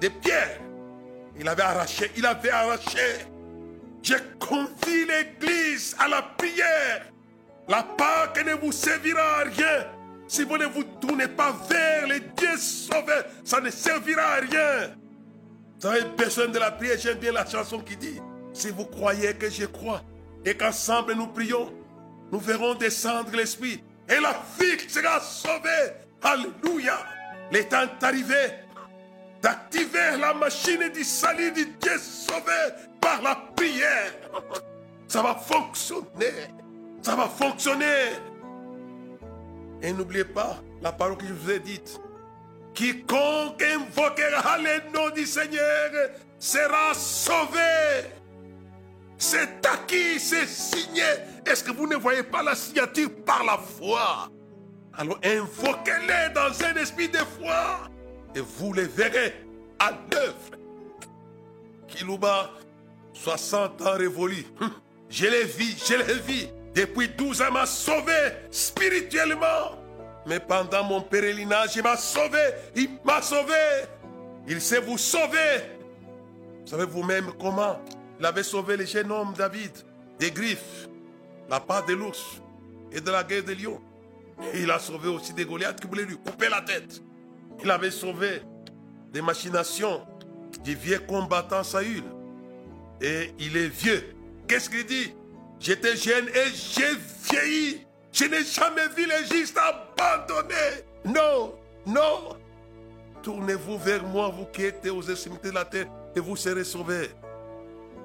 de, 0.00 0.08
Pierre. 0.08 0.60
Il 1.38 1.48
avait 1.48 1.62
arraché, 1.62 2.10
il 2.16 2.24
avait 2.24 2.50
arraché. 2.50 3.26
J'ai 4.04 4.16
convié 4.38 5.06
l'Église 5.06 5.96
à 5.98 6.06
la 6.08 6.20
prière. 6.20 7.06
La 7.66 7.82
Pâque 7.82 8.44
ne 8.44 8.52
vous 8.52 8.70
servira 8.70 9.40
à 9.40 9.44
rien. 9.44 9.86
Si 10.28 10.44
vous 10.44 10.58
ne 10.58 10.66
vous 10.66 10.84
tournez 11.00 11.26
pas 11.26 11.56
vers 11.68 12.06
les 12.06 12.20
dieux 12.20 12.58
sauveurs, 12.58 13.24
ça 13.44 13.62
ne 13.62 13.70
servira 13.70 14.22
à 14.22 14.40
rien. 14.40 14.94
Vous 15.80 15.86
avez 15.86 16.02
besoin 16.18 16.48
de 16.48 16.58
la 16.58 16.70
prière. 16.70 16.98
J'aime 16.98 17.18
bien 17.18 17.32
la 17.32 17.46
chanson 17.46 17.78
qui 17.78 17.96
dit 17.96 18.20
Si 18.52 18.68
vous 18.68 18.84
croyez 18.84 19.32
que 19.34 19.48
je 19.48 19.64
crois 19.64 20.02
et 20.44 20.54
qu'ensemble 20.54 21.14
nous 21.14 21.28
prions, 21.28 21.72
nous 22.30 22.38
verrons 22.38 22.74
descendre 22.74 23.34
l'Esprit 23.34 23.82
et 24.06 24.20
la 24.20 24.36
vie 24.60 24.78
sera 24.86 25.18
sauvée. 25.20 25.94
Alléluia. 26.22 26.98
Le 27.50 27.62
temps 27.64 27.82
est 27.82 28.04
arrivé 28.04 28.34
d'activer 29.44 30.16
la 30.18 30.32
machine 30.32 30.88
du 30.88 31.04
salut 31.04 31.52
du 31.52 31.66
Dieu 31.66 31.98
sauvé 31.98 32.62
par 32.98 33.20
la 33.20 33.34
prière. 33.54 34.14
Ça 35.06 35.22
va 35.22 35.34
fonctionner. 35.34 36.48
Ça 37.02 37.14
va 37.14 37.28
fonctionner. 37.28 38.16
Et 39.82 39.92
n'oubliez 39.92 40.24
pas 40.24 40.56
la 40.80 40.92
parole 40.92 41.18
que 41.18 41.26
je 41.26 41.34
vous 41.34 41.50
ai 41.50 41.60
dite. 41.60 42.00
Quiconque 42.72 43.62
invoquera 43.62 44.56
le 44.56 44.90
nom 44.90 45.10
du 45.10 45.26
Seigneur 45.26 45.90
sera 46.38 46.94
sauvé. 46.94 48.08
C'est 49.18 49.64
acquis, 49.66 50.18
c'est 50.18 50.48
signé. 50.48 51.04
Est-ce 51.44 51.62
que 51.62 51.70
vous 51.70 51.86
ne 51.86 51.96
voyez 51.96 52.22
pas 52.22 52.42
la 52.42 52.54
signature 52.54 53.10
par 53.26 53.44
la 53.44 53.58
foi? 53.58 54.30
Alors 54.94 55.18
invoquez-les 55.22 56.32
dans 56.34 56.64
un 56.64 56.76
esprit 56.76 57.10
de 57.10 57.18
foi 57.18 57.90
et 58.34 58.40
vous 58.40 58.72
les 58.72 58.86
verrez 58.86 59.34
à 59.78 59.92
l'œuvre. 60.12 60.58
Kilouba, 61.88 62.50
60 63.12 63.82
ans 63.82 63.96
révolus. 63.96 64.46
Hum, 64.60 64.70
je 65.08 65.26
l'ai 65.26 65.44
vu, 65.44 65.64
je 65.64 65.94
l'ai 65.94 66.20
vu. 66.20 66.48
Depuis 66.74 67.08
12 67.08 67.42
ans, 67.42 67.52
m'a 67.52 67.66
sauvé 67.66 68.12
spirituellement. 68.50 69.78
Mais 70.26 70.40
pendant 70.40 70.82
mon 70.82 71.00
pèlerinage, 71.02 71.76
il 71.76 71.82
m'a 71.82 71.96
sauvé. 71.96 72.40
Il 72.74 72.88
m'a 73.04 73.22
sauvé. 73.22 73.54
Il 74.48 74.60
sait 74.60 74.80
vous 74.80 74.98
sauver. 74.98 75.60
Vous 76.62 76.70
savez 76.70 76.86
vous-même 76.86 77.30
comment 77.38 77.78
il 78.18 78.26
avait 78.26 78.42
sauvé 78.42 78.76
le 78.76 78.86
jeune 78.86 79.10
homme 79.12 79.34
David 79.36 79.70
des 80.18 80.30
griffes, 80.30 80.88
la 81.50 81.60
part 81.60 81.84
de 81.84 81.92
l'ours 81.94 82.40
et 82.92 83.00
de 83.00 83.10
la 83.10 83.22
guerre 83.24 83.44
des 83.44 83.54
lions. 83.54 83.80
Il 84.54 84.70
a 84.70 84.78
sauvé 84.78 85.08
aussi 85.08 85.32
des 85.32 85.44
Goliaths 85.44 85.80
qui 85.80 85.86
voulaient 85.86 86.04
lui 86.04 86.16
couper 86.16 86.48
la 86.48 86.62
tête. 86.62 87.02
Il 87.62 87.70
avait 87.70 87.90
sauvé 87.90 88.42
des 89.12 89.22
machinations 89.22 90.02
du 90.62 90.74
vieux 90.74 90.98
combattant 91.00 91.62
Saül. 91.62 92.04
Et 93.00 93.32
il 93.38 93.56
est 93.56 93.68
vieux. 93.68 94.14
Qu'est-ce 94.46 94.68
qu'il 94.70 94.86
dit? 94.86 95.14
J'étais 95.60 95.96
jeune 95.96 96.28
et 96.28 96.50
j'ai 96.52 96.94
vieilli. 97.30 97.86
Je 98.12 98.24
n'ai 98.26 98.44
jamais 98.44 98.88
vu 98.96 99.06
les 99.06 99.26
justes 99.26 99.58
abandonnés. 99.58 100.84
Non, 101.04 101.54
non. 101.86 102.36
Tournez-vous 103.22 103.78
vers 103.78 104.02
moi, 104.04 104.28
vous 104.28 104.44
qui 104.46 104.64
êtes 104.64 104.86
aux 104.86 105.02
extrémités 105.02 105.48
de 105.48 105.54
la 105.54 105.64
terre, 105.64 105.86
et 106.14 106.20
vous 106.20 106.36
serez 106.36 106.64
sauvés. 106.64 107.10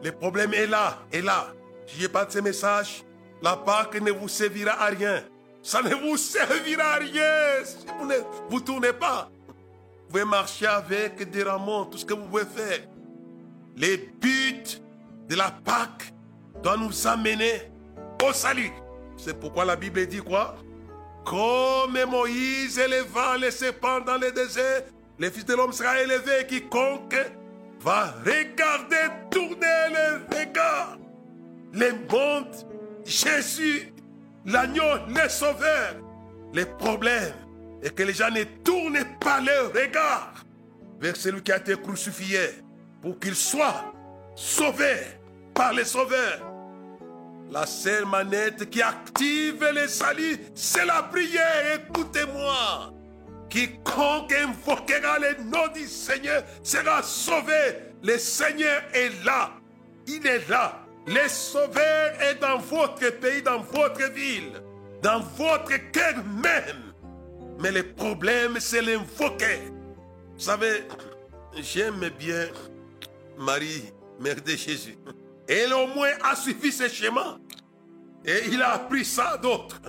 Le 0.03 0.11
problème 0.11 0.53
est 0.53 0.67
là, 0.67 0.99
est 1.11 1.21
là. 1.21 1.47
Si 1.85 1.99
je 2.01 2.07
pas 2.07 2.25
de 2.25 2.31
ce 2.31 2.39
message, 2.39 3.03
la 3.41 3.57
Pâque 3.57 4.01
ne 4.01 4.11
vous 4.11 4.29
servira 4.29 4.81
à 4.81 4.85
rien. 4.85 5.23
Ça 5.61 5.81
ne 5.81 5.93
vous 5.93 6.17
servira 6.17 6.93
à 6.93 6.99
rien 6.99 7.65
si 7.65 7.85
vous 7.99 8.05
ne 8.05 8.15
vous 8.49 8.61
tournez 8.61 8.93
pas. 8.93 9.29
Vous 10.09 10.13
pouvez 10.13 10.25
marcher 10.25 10.65
avec 10.65 11.29
des 11.29 11.43
rameaux, 11.43 11.85
tout 11.85 11.99
ce 11.99 12.03
que 12.03 12.15
vous 12.15 12.25
pouvez 12.25 12.43
faire. 12.43 12.79
Les 13.77 13.95
buts 13.95 14.81
de 15.27 15.35
la 15.35 15.51
Pâque 15.51 16.11
doivent 16.63 16.79
nous 16.79 17.07
amener 17.07 17.71
au 18.27 18.33
salut. 18.33 18.71
C'est 19.17 19.39
pourquoi 19.39 19.65
la 19.65 19.75
Bible 19.75 20.07
dit 20.07 20.17
quoi? 20.17 20.55
Comme 21.23 21.95
Moïse 22.09 22.79
éleva 22.79 23.37
les 23.37 23.51
serpents 23.51 23.99
dans 23.99 24.17
le 24.17 24.31
désert, 24.31 24.81
le 25.19 25.29
Fils 25.29 25.45
de 25.45 25.53
l'homme 25.53 25.73
sera 25.73 26.01
élevé. 26.01 26.47
Quiconque 26.47 27.31
va 27.79 28.15
regarder, 28.25 29.13
tourner 29.29 29.89
le 29.91 30.35
regard. 30.35 30.97
Le 31.71 31.91
monde, 32.09 32.55
Jésus, 33.05 33.93
l'agneau, 34.43 35.05
le 35.07 35.29
sauveur. 35.29 35.97
Le 36.51 36.65
problème 36.65 37.35
est 37.83 37.95
que 37.95 38.03
les 38.03 38.13
gens 38.13 38.29
ne 38.29 38.43
tournent 38.63 39.05
pas 39.19 39.41
leur 39.41 39.67
regard 39.67 40.33
vers 40.99 41.15
celui 41.15 41.41
qui 41.41 41.51
a 41.51 41.57
été 41.57 41.75
crucifié 41.75 42.39
pour 43.01 43.19
qu'il 43.19 43.35
soit 43.35 43.93
sauvé 44.35 44.95
par 45.53 45.73
les 45.73 45.85
sauveurs. 45.85 46.45
La 47.51 47.65
seule 47.65 48.05
manette 48.05 48.69
qui 48.69 48.81
active 48.81 49.65
les 49.73 49.87
salut, 49.87 50.37
c'est 50.53 50.85
la 50.85 51.03
prière. 51.03 51.79
Écoutez-moi. 51.79 52.93
Quiconque 53.49 54.31
invoquera 54.33 55.17
le 55.17 55.43
nom 55.45 55.67
du 55.73 55.87
Seigneur 55.87 56.43
sera 56.61 57.01
sauvé. 57.01 57.93
Le 58.03 58.17
Seigneur 58.17 58.83
est 58.93 59.11
là. 59.25 59.51
Il 60.05 60.25
est 60.27 60.47
là. 60.47 60.79
Le 61.07 61.27
Sauveur 61.27 62.21
est 62.21 62.35
dans 62.35 62.59
votre 62.59 63.09
pays, 63.19 63.41
dans 63.41 63.61
votre 63.61 64.11
ville, 64.11 64.61
dans 65.01 65.21
votre 65.21 65.75
cœur 65.91 66.23
même. 66.43 66.88
Mais 67.59 67.71
le 67.71 67.83
problème, 67.83 68.57
c'est 68.59 68.81
l'invoquer. 68.81 69.59
Vous 70.33 70.39
savez, 70.39 70.83
j'aime 71.61 72.09
bien 72.17 72.47
Marie, 73.37 73.91
mère 74.19 74.41
de 74.41 74.51
Jésus. 74.51 74.97
Elle 75.47 75.73
au 75.73 75.87
moins 75.87 76.11
a 76.23 76.35
suivi 76.35 76.71
ses 76.71 76.89
chemins. 76.89 77.39
Et 78.25 78.47
il 78.47 78.61
a 78.61 78.73
appris 78.73 79.03
ça 79.03 79.37
d'autres. 79.37 79.81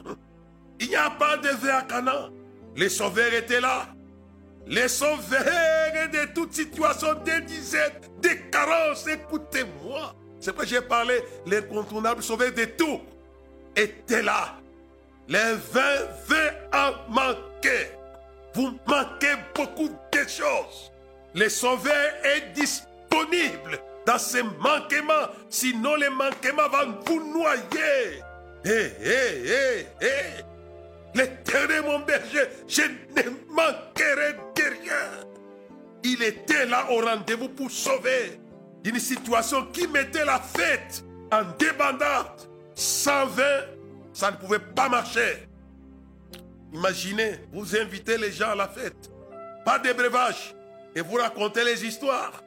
Il 0.81 0.89
n'y 0.89 0.97
a 0.97 1.11
pas 1.11 1.37
de 1.37 1.49
verre 1.49 1.77
à 1.77 1.83
Canaan. 1.83 2.31
Les 2.75 2.89
sauveurs 2.89 3.33
étaient 3.35 3.61
là. 3.61 3.89
Les 4.67 4.89
sauveurs 4.89 6.09
de 6.13 6.33
toute 6.33 6.53
situation, 6.53 7.15
des 7.25 7.41
dizaines, 7.43 7.93
des 8.21 8.41
carences. 8.51 9.07
Écoutez-moi. 9.07 10.15
C'est 10.41 10.53
pourquoi 10.53 10.67
j'ai 10.67 10.81
parlé, 10.81 11.21
l'incontournable 11.47 12.23
sauveur 12.23 12.53
de 12.53 12.65
tout 12.65 13.01
était 13.77 14.23
là. 14.23 14.57
Les 15.29 15.39
20 15.39 15.81
veut 16.27 16.51
en 16.73 17.13
manquer. 17.13 17.50
Vous 18.55 18.73
manquez 18.87 19.35
beaucoup 19.55 19.89
de 19.89 20.19
choses. 20.29 20.93
Le 21.35 21.49
sauveur 21.49 22.13
est 22.25 22.53
disponible 22.53 23.79
dans 24.07 24.19
ces 24.19 24.43
manquements. 24.43 25.29
Sinon, 25.49 25.95
les 25.97 26.11
manquements 26.11 26.69
vont 26.69 26.95
vous 27.07 27.33
noyer. 27.33 28.23
Hé, 28.65 28.93
hé, 29.01 29.47
hé, 29.47 29.87
hé. 30.01 30.45
L'éternel 31.15 31.83
mon 31.83 32.01
berger, 32.01 32.49
je 32.69 32.83
ne 32.83 33.23
manquerai 33.49 34.35
de 34.55 34.63
rien. 34.63 35.27
Il 36.05 36.23
était 36.23 36.67
là 36.67 36.87
au 36.91 37.01
rendez-vous 37.01 37.49
pour 37.49 37.71
sauver 37.71 38.41
d'une 38.83 38.99
situation 38.99 39.67
qui 39.67 39.87
mettait 39.89 40.25
la 40.25 40.39
fête 40.39 41.05
en 41.33 41.43
débandade. 41.59 42.49
120, 42.75 43.43
ça 44.13 44.31
ne 44.31 44.37
pouvait 44.37 44.59
pas 44.59 44.89
marcher. 44.89 45.50
Imaginez, 46.73 47.33
vous 47.53 47.77
invitez 47.77 48.17
les 48.17 48.31
gens 48.31 48.51
à 48.51 48.55
la 48.55 48.69
fête, 48.69 49.11
pas 49.65 49.79
de 49.79 49.93
breuvage, 49.93 50.55
et 50.95 51.01
vous 51.01 51.17
racontez 51.17 51.65
les 51.65 51.85
histoires. 51.85 52.45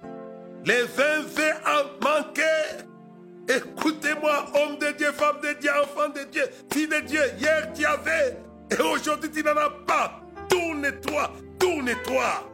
Les 0.65 0.83
vins 0.83 1.21
veulent 1.21 1.61
en 1.65 2.05
manquer. 2.05 2.85
Écoutez-moi, 3.49 4.45
homme 4.55 4.77
de 4.77 4.91
Dieu, 4.97 5.11
femme 5.11 5.41
de 5.41 5.59
Dieu, 5.59 5.69
enfant 5.81 6.07
de 6.09 6.23
Dieu, 6.31 6.43
fille 6.71 6.87
de 6.87 7.01
Dieu. 7.01 7.21
Hier 7.37 7.71
tu 7.73 7.85
avais, 7.85 8.37
et 8.71 8.81
aujourd'hui 8.81 9.29
tu 9.29 9.43
n'en 9.43 9.57
as 9.57 9.69
pas. 9.85 10.21
Tourne-toi, 10.49 11.31
tourne-toi. 11.59 12.49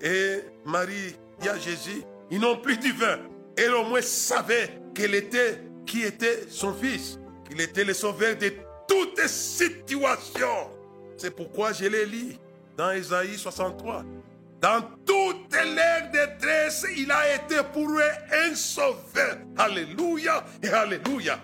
Et 0.00 0.40
Marie 0.64 1.14
dit 1.40 1.48
à 1.48 1.58
Jésus, 1.58 2.02
ils 2.30 2.40
n'ont 2.40 2.56
plus 2.56 2.78
du 2.78 2.92
vin. 2.92 3.18
Elle 3.56 3.74
au 3.74 3.84
moins 3.84 4.00
savait 4.00 4.70
qu'elle 4.94 5.14
était, 5.14 5.60
qui 5.84 6.02
était 6.02 6.44
son 6.48 6.72
fils, 6.72 7.18
qu'il 7.48 7.60
était 7.60 7.84
le 7.84 7.92
sauveur 7.92 8.34
de 8.36 8.50
toutes 8.88 9.26
situations. 9.26 10.70
C'est 11.22 11.30
pourquoi 11.30 11.72
je 11.72 11.84
l'ai 11.84 12.04
lu 12.04 12.34
dans 12.76 12.90
Isaïe 12.90 13.38
63. 13.38 14.04
Dans 14.60 14.82
toute 15.06 15.54
leur 15.54 16.10
détresse, 16.10 16.84
il 16.96 17.12
a 17.12 17.36
été 17.36 17.58
pour 17.72 17.88
eux 17.90 18.02
un 18.32 18.52
sauveur. 18.56 19.38
Alléluia 19.56 20.42
et 20.60 20.68
Alléluia. 20.68 21.38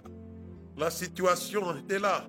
La 0.76 0.90
situation 0.90 1.76
était 1.76 2.00
là. 2.00 2.26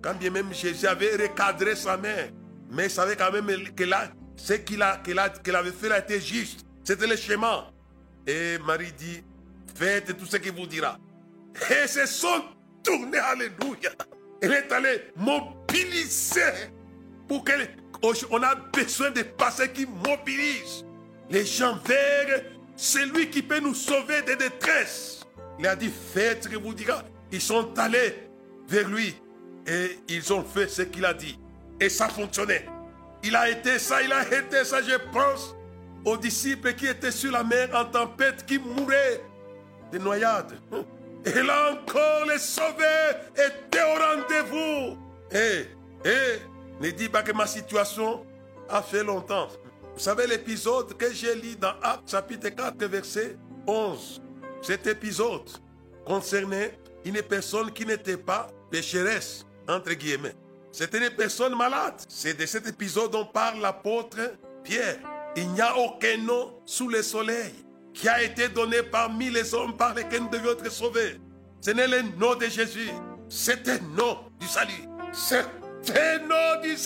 Quand 0.00 0.14
bien 0.14 0.30
même 0.30 0.50
Jésus 0.54 0.86
avait 0.86 1.14
recadré 1.16 1.76
sa 1.76 1.98
mère, 1.98 2.30
mais 2.70 2.86
il 2.86 2.90
savait 2.90 3.16
quand 3.16 3.32
même 3.32 3.48
que 3.76 3.84
là, 3.84 4.08
ce 4.34 4.54
qu'il 4.54 4.80
avait 4.82 5.72
fait 5.72 5.90
là 5.90 5.98
était 5.98 6.22
juste. 6.22 6.64
C'était 6.84 7.06
le 7.06 7.16
chemin. 7.16 7.66
Et 8.26 8.56
Marie 8.66 8.92
dit, 8.92 9.22
faites 9.74 10.16
tout 10.16 10.24
ce 10.24 10.38
qu'il 10.38 10.52
vous 10.52 10.66
dira. 10.66 10.96
Et 11.70 11.86
se 11.86 12.06
sont 12.06 12.44
tournés, 12.82 13.18
alléluia. 13.18 13.90
Elle 14.40 14.52
est 14.52 14.72
allée 14.72 15.02
mobiliser 15.16 16.77
pour 17.28 17.44
qu'elle... 17.44 17.68
On 18.30 18.42
a 18.42 18.54
besoin 18.54 19.10
de 19.10 19.22
passés 19.22 19.72
qui 19.72 19.86
mobilisent 19.86 20.84
les 21.30 21.44
gens 21.44 21.78
vers 21.84 22.42
celui 22.76 23.28
qui 23.28 23.42
peut 23.42 23.58
nous 23.58 23.74
sauver 23.74 24.22
des 24.22 24.36
détresses. 24.36 25.26
Il 25.58 25.66
a 25.66 25.74
dit, 25.74 25.90
faites 26.14 26.44
ce 26.44 26.48
qu'il 26.48 26.58
vous 26.58 26.74
dira. 26.74 27.02
Ils 27.32 27.40
sont 27.40 27.76
allés 27.76 28.14
vers 28.68 28.88
lui 28.88 29.16
et 29.66 29.98
ils 30.08 30.32
ont 30.32 30.44
fait 30.44 30.68
ce 30.68 30.82
qu'il 30.82 31.04
a 31.04 31.12
dit. 31.12 31.38
Et 31.80 31.88
ça 31.88 32.08
fonctionnait. 32.08 32.66
Il 33.24 33.34
a 33.34 33.50
été 33.50 33.78
ça, 33.78 34.00
il 34.02 34.12
a 34.12 34.22
été 34.22 34.64
ça, 34.64 34.80
je 34.80 34.94
pense 35.12 35.54
aux 36.04 36.16
disciples 36.16 36.74
qui 36.74 36.86
étaient 36.86 37.10
sur 37.10 37.32
la 37.32 37.42
mer 37.42 37.68
en 37.74 37.84
tempête, 37.84 38.46
qui 38.46 38.58
mouraient 38.58 39.20
de 39.92 39.98
noyade. 39.98 40.52
Et 41.24 41.42
là 41.42 41.72
encore, 41.72 42.26
les 42.28 42.38
sauveurs 42.38 43.16
étaient 43.34 43.82
au 43.82 43.96
rendez-vous. 43.98 44.96
Et, 45.32 45.66
et, 46.08 46.38
ne 46.80 46.90
dis 46.90 47.08
pas 47.08 47.22
que 47.22 47.32
ma 47.32 47.46
situation 47.46 48.24
a 48.68 48.82
fait 48.82 49.04
longtemps. 49.04 49.48
Vous 49.94 50.00
savez 50.00 50.26
l'épisode 50.26 50.96
que 50.96 51.12
j'ai 51.12 51.34
lu 51.34 51.56
dans 51.56 51.74
Actes 51.82 52.10
chapitre 52.10 52.48
4, 52.50 52.84
verset 52.86 53.36
11. 53.66 54.22
Cet 54.62 54.86
épisode 54.86 55.48
concernait 56.04 56.78
une 57.04 57.20
personne 57.22 57.72
qui 57.72 57.84
n'était 57.84 58.16
pas 58.16 58.48
pécheresse, 58.70 59.44
entre 59.68 59.92
guillemets. 59.92 60.34
C'était 60.70 60.98
une 60.98 61.14
personne 61.16 61.56
malade. 61.56 61.94
C'est 62.08 62.34
de 62.34 62.46
cet 62.46 62.66
épisode 62.68 63.10
dont 63.10 63.24
parle 63.24 63.60
l'apôtre 63.60 64.18
Pierre. 64.62 64.98
Il 65.36 65.48
n'y 65.52 65.60
a 65.60 65.76
aucun 65.76 66.16
nom 66.18 66.60
sous 66.64 66.88
le 66.88 67.02
soleil 67.02 67.52
qui 67.92 68.08
a 68.08 68.22
été 68.22 68.48
donné 68.48 68.82
parmi 68.82 69.30
les 69.30 69.54
hommes 69.54 69.76
par 69.76 69.94
lesquels 69.94 70.22
nous 70.22 70.28
devions 70.28 70.52
être 70.52 70.70
sauvés. 70.70 71.20
Ce 71.60 71.70
n'est 71.70 71.88
le 71.88 72.02
nom 72.16 72.34
de 72.36 72.46
Jésus. 72.46 72.90
C'est 73.28 73.68
un 73.68 73.78
nom 73.96 74.18
du 74.38 74.46
salut. 74.46 74.88
C'est 75.12 75.44
un 75.90 76.18
nom 76.20 76.60
du. 76.62 76.76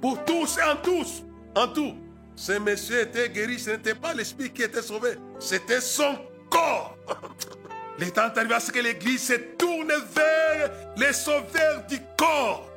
Pour 0.00 0.24
tous 0.24 0.58
et 0.58 0.62
en 0.62 0.76
tous. 0.76 1.22
En 1.54 1.68
tout. 1.68 1.94
Ce 2.34 2.52
monsieur 2.52 3.00
était 3.00 3.28
guéri. 3.28 3.58
Ce 3.58 3.70
n'était 3.70 3.94
pas 3.94 4.14
l'esprit 4.14 4.50
qui 4.50 4.62
était 4.62 4.82
sauvé. 4.82 5.10
C'était 5.38 5.80
son 5.80 6.16
corps. 6.50 6.96
Le 7.98 8.10
temps 8.10 8.26
est 8.26 8.38
arrivé 8.38 8.54
à 8.54 8.60
ce 8.60 8.70
que 8.70 8.80
l'Église 8.80 9.26
se 9.26 9.34
tourne 9.56 9.92
vers 10.14 10.70
les 10.98 11.14
sauveurs 11.14 11.86
du 11.88 11.98
corps. 12.16 12.68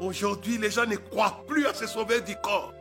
Aujourd'hui, 0.00 0.58
les 0.58 0.70
gens 0.70 0.86
ne 0.86 0.96
croient 0.96 1.42
plus 1.46 1.66
à 1.66 1.74
ces 1.74 1.88
sauveurs 1.88 2.22
du 2.22 2.36
corps. 2.36 2.72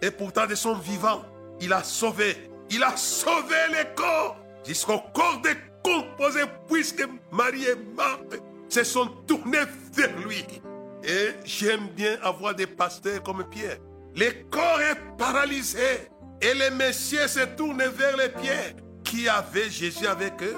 Et 0.00 0.10
pourtant, 0.10 0.46
de 0.46 0.54
son 0.54 0.74
vivant, 0.74 1.22
il 1.60 1.72
a 1.72 1.82
sauvé 1.82 2.50
Il 2.70 2.82
a 2.82 2.96
sauvé 2.96 3.56
les 3.70 3.94
corps 3.94 4.36
jusqu'au 4.66 4.98
corps 5.12 5.40
décomposé 5.42 6.42
puisque 6.68 7.06
Marie 7.30 7.64
et 7.64 7.76
Marthe 7.96 8.40
se 8.68 8.84
sont 8.84 9.06
tournés 9.26 9.58
vers 9.92 10.16
lui. 10.18 10.44
Et 11.06 11.34
j'aime 11.44 11.86
bien 11.94 12.18
avoir 12.22 12.54
des 12.54 12.66
pasteurs 12.66 13.22
comme 13.22 13.44
Pierre. 13.48 13.78
Le 14.16 14.30
corps 14.50 14.80
est 14.80 15.16
paralysé 15.16 16.08
et 16.42 16.52
les 16.54 16.70
messieurs 16.70 17.28
se 17.28 17.44
tournent 17.56 17.78
vers 17.78 18.16
les 18.16 18.28
pieds 18.28 18.74
qui 19.04 19.28
avaient 19.28 19.70
Jésus 19.70 20.06
avec 20.06 20.42
eux. 20.42 20.56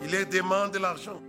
Il 0.00 0.10
leur 0.10 0.26
demande 0.26 0.72
de 0.72 0.78
l'argent. 0.78 1.20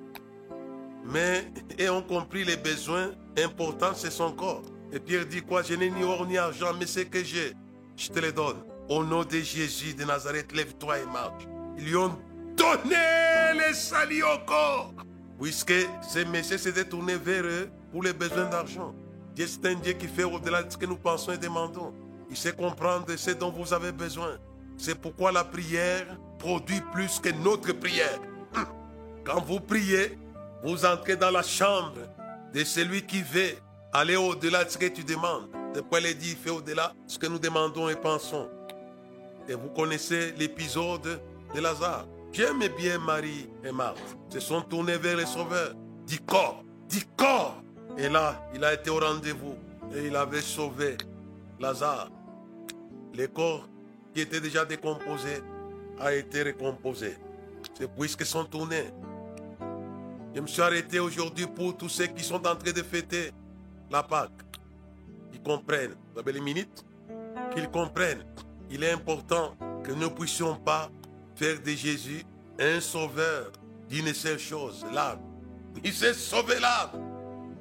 Mais 1.04 1.45
et 1.78 1.89
ont 1.89 2.02
compris 2.02 2.45
les 2.45 2.56
besoins 2.56 3.12
importants, 3.38 3.93
c'est 3.93 4.12
son 4.12 4.32
corps. 4.32 4.62
Et 4.93 4.99
Pierre 4.99 5.26
dit 5.26 5.41
quoi? 5.41 5.62
Je 5.62 5.73
n'ai 5.73 5.89
ni 5.89 6.04
or 6.04 6.26
ni 6.26 6.38
argent, 6.38 6.73
mais 6.80 6.86
ce 6.86 7.02
que 7.02 7.21
j'ai, 7.21 7.52
je 7.97 8.08
te 8.10 8.19
le 8.19 8.32
donne. 8.32 8.63
Au 8.88 9.04
nom 9.04 9.23
de 9.26 9.39
Jésus 9.39 9.93
de 9.93 10.06
Nazareth, 10.06 10.54
lève-toi 10.54 10.99
et 10.99 11.06
marche. 11.06 11.43
Ils 11.78 11.86
lui 11.86 11.95
ont 11.97 12.17
donné 12.56 12.95
les 13.56 13.73
salis 13.73 14.23
au 14.23 14.45
corps. 14.45 14.93
Puisque 15.39 15.74
ces 16.02 16.26
messieurs 16.26 16.58
s'étaient 16.58 16.86
tournés 16.86 17.17
vers 17.17 17.43
eux 17.43 17.69
pour 17.91 18.04
les 18.04 18.13
besoins 18.13 18.50
d'argent. 18.50 18.93
Dieu, 19.36 19.48
c'est 19.48 19.65
un 19.67 19.76
Dieu 19.76 19.93
qui 19.93 20.08
fait 20.08 20.24
au-delà 20.24 20.63
de 20.63 20.72
ce 20.72 20.78
que 20.78 20.86
nous 20.86 20.98
pensons 20.98 21.32
et 21.32 21.38
demandons. 21.38 21.93
Il 22.30 22.38
sait 22.38 22.54
comprendre 22.54 23.08
ce 23.15 23.32
dont 23.32 23.52
vous 23.52 23.74
avez 23.74 23.91
besoin. 23.91 24.38
C'est 24.78 24.96
pourquoi 24.96 25.32
la 25.32 25.43
prière 25.43 26.06
produit 26.39 26.82
plus 26.91 27.19
que 27.19 27.30
notre 27.30 27.74
prière. 27.74 28.19
Quand 29.24 29.41
vous 29.41 29.60
priez, 29.60 30.17
vous 30.63 30.86
entrez 30.86 31.15
dans 31.15 31.32
la 31.32 31.43
chambre 31.43 32.00
de 32.54 32.63
celui 32.63 33.06
qui 33.06 33.22
veut 33.22 33.54
aller 33.91 34.15
au-delà 34.15 34.63
de 34.63 34.69
ce 34.69 34.78
que 34.78 34.88
tu 34.88 35.04
demandes. 35.04 35.50
De 35.74 35.82
quoi 35.82 36.00
il 36.00 36.17
dit, 36.17 36.36
fait 36.36 36.50
au-delà 36.50 36.93
de 37.06 37.12
ce 37.12 37.17
que 37.17 37.28
nous 37.28 37.39
demandons 37.39 37.89
et 37.89 37.96
pensons. 37.96 38.50
Et 39.48 39.56
vous 39.56 39.69
connaissez 39.69 40.34
l'épisode 40.38 41.22
de 41.54 41.62
Lazare. 41.62 42.06
J'aime 42.34 42.67
bien 42.76 42.98
Marie 42.98 43.48
et 43.63 43.72
Marthe. 43.72 44.17
Se 44.30 44.39
sont 44.39 44.62
tournés 44.62 44.98
vers 44.98 45.15
le 45.15 45.26
Sauveur. 45.26 45.76
Du 46.08 46.19
corps, 46.19 46.63
du 46.89 47.06
corps. 47.15 47.62
Et 47.96 48.10
là, 48.10 48.50
il 48.56 48.63
a 48.63 48.74
été 48.74 48.89
au 48.89 48.98
rendez-vous. 48.98 49.56
Et 49.96 50.08
il 50.08 50.15
avait 50.15 50.41
sauvé 50.41 50.98
Lazare. 51.60 52.10
Le 53.15 53.28
corps 53.28 53.69
qui 54.15 54.22
était 54.22 54.41
déjà 54.41 54.65
décomposé 54.65 55.43
a 56.00 56.12
été 56.12 56.41
récomposé. 56.41 57.15
C'est 57.76 57.88
puisqu'ils 57.96 58.26
sont 58.26 58.46
tournés. 58.46 58.89
Je 60.34 60.41
me 60.41 60.48
suis 60.48 60.63
arrêté 60.63 61.00
aujourd'hui 61.00 61.46
pour 61.46 61.78
tous 61.78 61.89
ceux 61.89 62.08
qui 62.08 62.24
sont 62.24 62.48
en 62.48 62.56
train 62.56 62.72
de 62.72 62.82
fêter 62.82 63.32
la 63.91 64.02
Pâque. 64.02 64.32
Ils 65.32 65.41
comprennent. 65.43 65.93
Vous 66.12 66.19
avez 66.19 66.32
les 66.32 66.41
minutes? 66.41 66.84
Qu'ils 67.54 67.69
comprennent. 67.69 68.26
Il 68.72 68.84
est 68.84 68.91
important 68.91 69.56
que 69.84 69.91
nous 69.91 70.00
ne 70.00 70.08
puissions 70.08 70.56
pas 70.56 70.89
faire 71.36 71.60
de 71.62 71.72
Jésus 71.72 72.24
un 72.60 72.80
sauveur 72.80 73.52
d'une 73.89 74.13
seule 74.13 74.39
chose, 74.39 74.86
l'âme. 74.93 75.19
Il 75.84 75.93
s'est 75.93 76.13
sauvé 76.13 76.60
l'âme. 76.60 76.91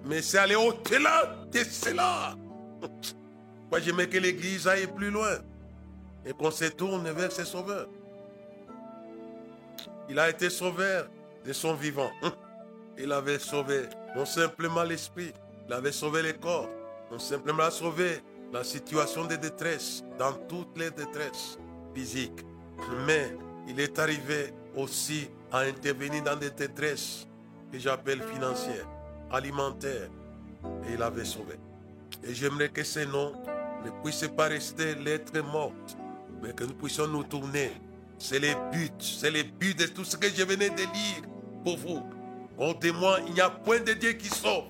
Mais 0.04 0.20
c'est 0.22 0.38
aller 0.38 0.56
au-delà 0.56 1.36
de 1.50 1.58
cela. 1.60 2.34
Moi, 3.70 3.80
j'aimerais 3.80 4.08
que 4.08 4.18
l'Église 4.18 4.66
aille 4.66 4.86
plus 4.86 5.10
loin 5.10 5.38
et 6.26 6.32
qu'on 6.32 6.50
se 6.50 6.66
tourne 6.66 7.08
vers 7.10 7.32
ses 7.32 7.44
sauveurs. 7.44 7.88
Il 10.08 10.18
a 10.18 10.28
été 10.28 10.50
sauveur 10.50 11.08
de 11.44 11.52
son 11.52 11.74
vivant. 11.74 12.10
Il 12.98 13.10
avait 13.12 13.38
sauvé 13.38 13.86
non 14.14 14.26
simplement 14.26 14.82
l'esprit, 14.82 15.32
il 15.66 15.72
avait 15.72 15.92
sauvé 15.92 16.22
le 16.22 16.34
corps, 16.34 16.68
non 17.10 17.18
simplement 17.18 17.70
sauvé 17.70 18.20
la 18.52 18.62
situation 18.62 19.24
de 19.24 19.36
détresse, 19.36 20.04
dans 20.18 20.34
toutes 20.34 20.76
les 20.76 20.90
détresses 20.90 21.58
physiques. 21.94 22.44
Mais 23.06 23.34
il 23.68 23.78
est 23.80 23.98
arrivé 23.98 24.52
aussi 24.76 25.28
à 25.50 25.60
intervenir 25.60 26.22
dans 26.22 26.36
des 26.36 26.50
détresses 26.50 27.26
que 27.70 27.78
j'appelle 27.78 28.22
financières, 28.22 28.86
alimentaires, 29.30 30.08
et 30.88 30.94
il 30.94 31.02
avait 31.02 31.24
sauvé. 31.24 31.54
Et 32.24 32.34
j'aimerais 32.34 32.68
que 32.68 32.84
ces 32.84 33.06
noms 33.06 33.32
ne 33.84 33.90
puissent 34.02 34.28
pas 34.36 34.46
rester 34.46 34.94
lettres 34.96 35.42
mortes, 35.42 35.96
mais 36.42 36.52
que 36.52 36.64
nous 36.64 36.74
puissions 36.74 37.06
nous 37.06 37.24
tourner. 37.24 37.72
C'est 38.18 38.38
le 38.38 38.54
but, 38.70 38.92
c'est 39.00 39.30
le 39.30 39.42
but 39.42 39.78
de 39.78 39.86
tout 39.86 40.04
ce 40.04 40.16
que 40.16 40.28
je 40.28 40.44
venais 40.44 40.70
de 40.70 40.82
lire 40.82 41.22
pour 41.64 41.76
vous. 41.76 42.02
Comptez-moi, 42.56 43.18
il 43.26 43.34
n'y 43.34 43.40
a 43.40 43.50
point 43.50 43.80
de 43.80 43.92
Dieu 43.92 44.12
qui 44.12 44.28
sauve. 44.28 44.66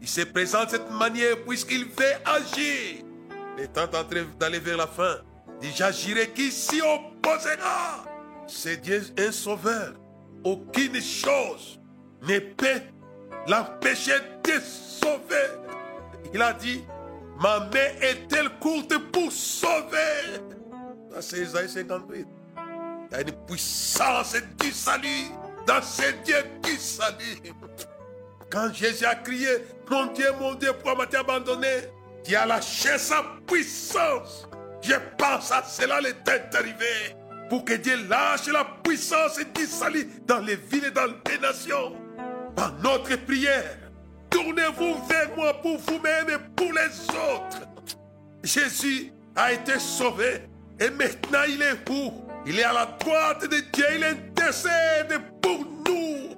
Il 0.00 0.08
se 0.08 0.22
présente 0.22 0.66
de 0.66 0.70
cette 0.72 0.90
manière 0.90 1.42
puisqu'il 1.44 1.84
veut 1.84 2.14
agir. 2.24 3.04
Étant 3.58 3.84
en 3.84 4.04
d'aller 4.38 4.58
vers 4.58 4.76
la 4.76 4.86
fin, 4.86 5.16
dit 5.60 5.70
J'agirai 5.74 6.30
qui 6.30 6.50
s'y 6.50 6.80
opposera. 6.80 8.13
C'est 8.46 8.78
Dieu 8.78 9.02
un 9.18 9.32
sauveur. 9.32 9.94
Aucune 10.44 11.00
chose 11.00 11.80
ne 12.22 12.38
peut 12.38 12.82
l'empêcher 13.46 14.18
de 14.44 14.60
sauver. 14.60 15.48
Il 16.32 16.42
a 16.42 16.52
dit 16.52 16.84
Ma 17.40 17.60
main 17.60 17.90
est-elle 18.00 18.50
courte 18.60 18.96
pour 19.12 19.32
sauver? 19.32 20.40
C'est 21.20 21.40
Isaïe 21.40 21.68
58. 21.68 22.26
Il 23.10 23.12
y 23.12 23.14
a 23.14 23.20
une 23.22 23.32
puissance 23.46 24.36
du 24.60 24.70
salut 24.72 25.30
dans 25.66 25.82
ce 25.82 26.10
Dieu 26.24 26.36
qui 26.62 26.76
salue. 26.76 27.50
Quand 28.50 28.72
Jésus 28.72 29.04
a 29.04 29.14
crié, 29.14 29.48
mon 29.90 30.06
Dieu, 30.12 30.26
mon 30.38 30.54
Dieu, 30.54 30.72
pourquoi 30.72 30.94
m'as-tu 30.96 31.16
abandonné? 31.16 31.88
Tu 32.22 32.34
as 32.36 32.46
lâché 32.46 32.98
sa 32.98 33.24
puissance. 33.46 34.48
Je 34.80 34.94
pense 35.18 35.50
à 35.50 35.62
cela 35.62 36.00
le 36.00 36.12
temps 36.12 36.32
arrivé. 36.58 37.14
Pour 37.48 37.64
que 37.64 37.74
Dieu 37.74 37.96
lâche 38.08 38.46
la 38.48 38.64
puissance 38.82 39.38
du 39.54 39.66
salut 39.66 40.08
dans 40.26 40.40
les 40.40 40.56
villes 40.56 40.86
et 40.86 40.90
dans 40.90 41.06
les 41.06 41.38
nations. 41.38 41.94
Par 42.56 42.72
notre 42.82 43.16
prière, 43.24 43.78
tournez-vous 44.30 45.04
vers 45.08 45.36
moi 45.36 45.54
pour 45.60 45.78
vous-même 45.78 46.30
et 46.30 46.38
pour 46.56 46.72
les 46.72 47.08
autres. 47.10 47.60
Jésus 48.42 49.12
a 49.36 49.52
été 49.52 49.78
sauvé 49.78 50.42
et 50.80 50.90
maintenant 50.90 51.42
il 51.48 51.62
est 51.62 51.88
où? 51.90 52.12
Il 52.46 52.58
est 52.58 52.64
à 52.64 52.72
la 52.72 52.86
droite 52.86 53.42
de 53.42 53.60
Dieu, 53.72 53.86
il 53.96 54.04
intercède 54.04 55.18
pour 55.40 55.64
nous. 55.86 56.36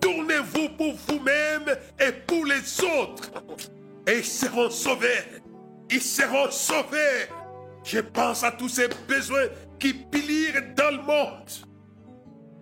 Tournez-vous 0.00 0.68
pour 0.76 0.94
vous-même 1.08 1.76
et 1.98 2.12
pour 2.12 2.44
les 2.44 2.84
autres. 2.84 3.30
Et 4.06 4.18
ils 4.18 4.24
seront 4.24 4.68
sauvés. 4.68 5.22
Ils 5.90 6.02
seront 6.02 6.50
sauvés. 6.50 7.28
Je 7.84 8.00
pense 8.00 8.44
à 8.44 8.52
tous 8.52 8.68
ces 8.68 8.88
besoins 9.08 9.46
qui 9.82 9.94
pilirent 9.94 10.62
dans 10.76 10.92
le 10.92 11.02
monde. 11.02 11.50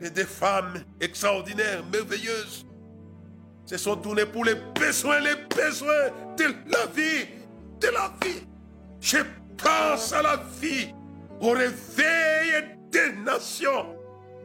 Et 0.00 0.08
des 0.08 0.24
femmes 0.24 0.82
extraordinaires, 0.98 1.84
merveilleuses, 1.92 2.64
se 3.66 3.76
sont 3.76 3.96
tournées 3.96 4.24
pour 4.24 4.46
les 4.46 4.54
besoins, 4.54 5.20
les 5.20 5.36
besoins 5.54 6.08
de 6.38 6.44
la 6.44 6.86
vie, 6.86 7.28
de 7.78 7.88
la 7.88 8.10
vie. 8.24 8.40
Je 9.02 9.18
pense 9.58 10.14
à 10.14 10.22
la 10.22 10.36
vie, 10.62 10.94
au 11.42 11.50
réveil 11.50 12.78
des 12.90 13.12
nations. 13.22 13.94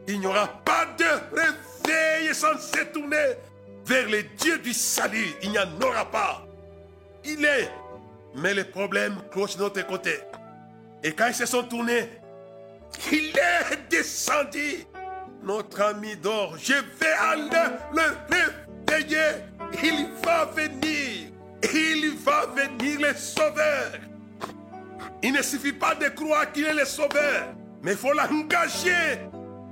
Il 0.09 0.19
n'y 0.19 0.27
aura 0.27 0.47
pas 0.65 0.85
de 0.97 1.05
réveil 1.33 2.35
sans 2.35 2.57
se 2.59 2.83
tourner 2.93 3.35
vers 3.85 4.09
les 4.09 4.23
dieux 4.38 4.59
du 4.59 4.73
salut. 4.73 5.33
Il 5.41 5.51
n'y 5.51 5.59
en 5.59 5.81
aura 5.81 6.11
pas. 6.11 6.45
Il 7.23 7.45
est. 7.45 7.71
Mais 8.35 8.53
les 8.53 8.65
problèmes 8.65 9.15
clochent 9.31 9.55
de 9.55 9.61
notre 9.61 9.88
côté. 9.88 10.19
Et 11.03 11.13
quand 11.13 11.27
ils 11.27 11.35
se 11.35 11.45
sont 11.45 11.63
tournés, 11.63 12.09
il 13.12 13.29
est 13.38 13.89
descendu. 13.89 14.86
Notre 15.43 15.81
ami 15.81 16.15
dort. 16.15 16.55
Je 16.58 16.73
vais 16.73 17.13
aller 17.31 17.49
le 17.93 18.01
réveiller. 18.89 19.43
Il 19.84 20.08
va 20.23 20.46
venir. 20.46 21.31
Il 21.73 22.15
va 22.23 22.46
venir 22.48 23.00
le 23.02 23.13
sauveur. 23.15 23.91
Il 25.21 25.33
ne 25.33 25.41
suffit 25.41 25.73
pas 25.73 25.96
de 25.96 26.08
croire 26.10 26.52
qu'il 26.52 26.65
est 26.65 26.73
le 26.73 26.85
sauveur, 26.85 27.54
mais 27.81 27.93
il 27.93 27.98
faut 27.98 28.13
l'engager 28.13 29.19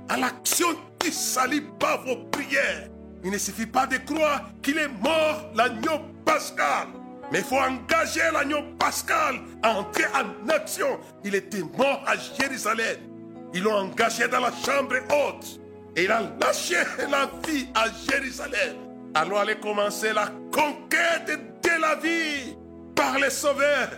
à 0.08 0.16
l'action 0.16 0.68
du 1.00 1.12
salut 1.12 1.62
par 1.78 2.04
vos 2.04 2.16
prières. 2.32 2.88
Il 3.22 3.30
ne 3.30 3.38
suffit 3.38 3.66
pas 3.66 3.86
de 3.86 3.96
croire 3.98 4.50
qu'il 4.62 4.78
est 4.78 4.88
mort, 4.88 5.50
l'agneau 5.54 6.00
pascal. 6.24 6.88
Mais 7.30 7.38
il 7.38 7.44
faut 7.44 7.56
engager 7.56 8.20
l'agneau 8.32 8.62
pascal 8.78 9.40
à 9.62 9.78
entrer 9.78 10.04
en 10.06 10.48
action. 10.48 10.98
Il 11.24 11.34
était 11.34 11.62
mort 11.62 12.02
à 12.06 12.16
Jérusalem. 12.16 13.13
Ils 13.54 13.62
l'ont 13.62 13.76
engagé 13.76 14.26
dans 14.26 14.40
la 14.40 14.50
chambre 14.50 14.96
haute. 15.10 15.60
Et 15.96 16.04
il 16.04 16.10
a 16.10 16.22
lâché 16.40 16.76
la 17.08 17.30
vie 17.46 17.68
à 17.72 17.84
Jérusalem. 18.10 18.76
Alors 19.14 19.38
allait 19.38 19.60
commencer 19.60 20.12
la 20.12 20.26
conquête 20.52 21.38
de 21.62 21.80
la 21.80 21.94
vie 21.94 22.56
par 22.96 23.16
les 23.16 23.30
sauveurs. 23.30 23.90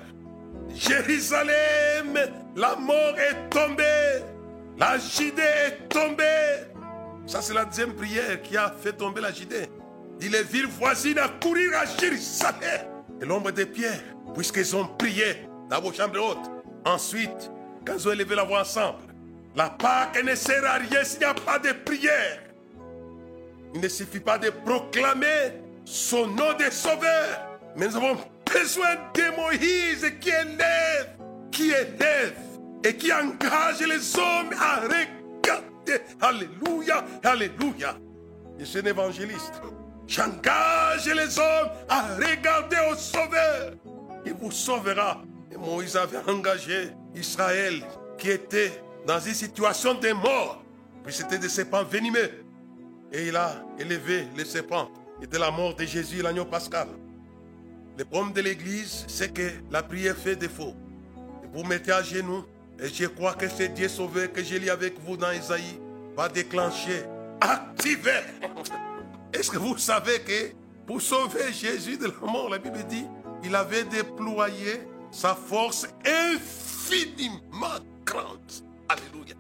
Jérusalem, 0.75 2.19
la 2.55 2.77
mort 2.77 3.15
est 3.19 3.49
tombée. 3.49 4.23
La 4.77 4.99
Judée 4.99 5.43
est 5.43 5.89
tombée. 5.89 6.69
Ça, 7.27 7.41
c'est 7.41 7.55
la 7.55 7.65
deuxième 7.65 7.95
prière 7.95 8.43
qui 8.43 8.59
a 8.59 8.71
fait 8.79 8.93
tomber 8.93 9.23
la 9.23 9.33
Judée. 9.33 9.69
Dit 10.19 10.29
les 10.29 10.43
villes 10.43 10.67
voisines 10.67 11.19
à 11.19 11.29
courir 11.29 11.71
à 11.79 11.87
Jérusalem. 11.99 12.89
Et 13.23 13.25
l'ombre 13.25 13.53
des 13.53 13.65
pierres, 13.65 14.03
puisqu'ils 14.35 14.77
ont 14.77 14.87
prié 14.99 15.49
dans 15.71 15.81
vos 15.81 15.95
chambres 15.95 16.21
hautes. 16.21 16.51
Ensuite, 16.85 17.51
quand 17.87 17.95
ils 17.95 18.07
ont 18.07 18.13
élevé 18.13 18.35
la 18.35 18.45
voix 18.45 18.61
ensemble, 18.61 18.99
La 19.57 19.71
Pâque 19.71 20.23
ne 20.23 20.35
sert 20.35 20.65
à 20.67 20.75
rien 20.75 21.03
s'il 21.03 21.21
n'y 21.21 21.25
a 21.25 21.33
pas 21.33 21.59
de 21.59 21.73
prière. 21.73 22.43
Il 23.75 23.81
ne 23.81 23.89
suffit 23.89 24.21
pas 24.21 24.37
de 24.37 24.51
proclamer 24.51 25.53
son 25.87 26.27
nom 26.27 26.53
de 26.59 26.71
sauveur. 26.71 27.59
Mais 27.75 27.89
nous 27.89 27.97
avons 27.97 28.19
besoin 28.53 28.97
de 29.15 29.35
Moïse 29.35 30.13
qui 30.21 30.29
élève, 30.29 31.17
qui 31.51 31.71
élève 31.71 32.37
et 32.85 32.95
qui 32.97 33.11
engage 33.11 33.81
les 33.81 34.19
hommes 34.19 34.53
à 34.61 34.81
regarder. 34.81 36.05
Alléluia, 36.21 37.05
alléluia. 37.25 37.97
Je 38.59 38.65
suis 38.67 38.81
un 38.81 38.85
évangéliste. 38.85 39.63
J'engage 40.07 41.07
les 41.07 41.39
hommes 41.39 41.71
à 41.89 42.15
regarder 42.17 42.77
au 42.93 42.95
Sauveur. 42.95 43.73
Il 44.27 44.35
vous 44.35 44.51
sauvera. 44.51 45.23
Et 45.51 45.57
Moïse 45.57 45.97
avait 45.97 46.31
engagé 46.31 46.91
Israël 47.15 47.83
qui 48.19 48.31
était 48.31 48.73
dans 49.07 49.21
une 49.21 49.35
situation 49.35 49.95
de 49.95 50.13
mort. 50.13 50.63
Puis 51.05 51.15
c'était 51.15 51.39
des 51.39 51.49
serpents 51.49 51.85
venimeux. 51.85 52.45
Et 53.13 53.29
il 53.29 53.37
a 53.37 53.65
élevé 53.79 54.27
les 54.37 54.45
serpents. 54.45 54.91
C'était 55.21 55.39
la 55.39 55.51
mort 55.51 55.75
de 55.75 55.85
Jésus, 55.85 56.21
l'agneau 56.21 56.45
pascal. 56.45 56.89
Le 57.97 58.05
problème 58.05 58.33
de 58.33 58.41
l'église, 58.41 59.05
c'est 59.09 59.33
que 59.33 59.51
la 59.71 59.83
prière 59.83 60.17
fait 60.17 60.37
défaut. 60.37 60.75
vous 61.55 61.63
mettez 61.65 61.93
à 61.93 62.03
genoux. 62.03 62.45
Et 62.79 62.89
je 62.89 63.07
crois 63.07 63.35
que 63.35 63.49
c'est 63.49 63.69
Dieu 63.69 63.89
sauveur 63.89 64.31
que 64.33 64.43
j'ai 64.43 64.59
lu 64.59 64.69
avec 64.69 65.01
vous 65.01 65.17
dans 65.17 65.31
Isaïe 65.31 65.81
va 66.15 66.29
déclencher, 66.29 67.05
activer. 67.41 68.21
Est-ce 69.33 69.51
que 69.51 69.57
vous 69.57 69.79
savez 69.79 70.21
que 70.21 70.53
pour 70.87 71.01
sauver 71.01 71.53
Jésus 71.53 71.97
de 71.97 72.07
la 72.07 72.31
mort, 72.33 72.51
la 72.51 72.59
Bible 72.59 72.85
dit, 72.89 73.07
il 73.45 73.55
avait 73.55 73.85
déployé 73.85 74.81
sa 75.11 75.35
force 75.35 75.87
infiniment 76.05 77.81
grande. 78.05 78.66
Alléluia. 78.89 79.35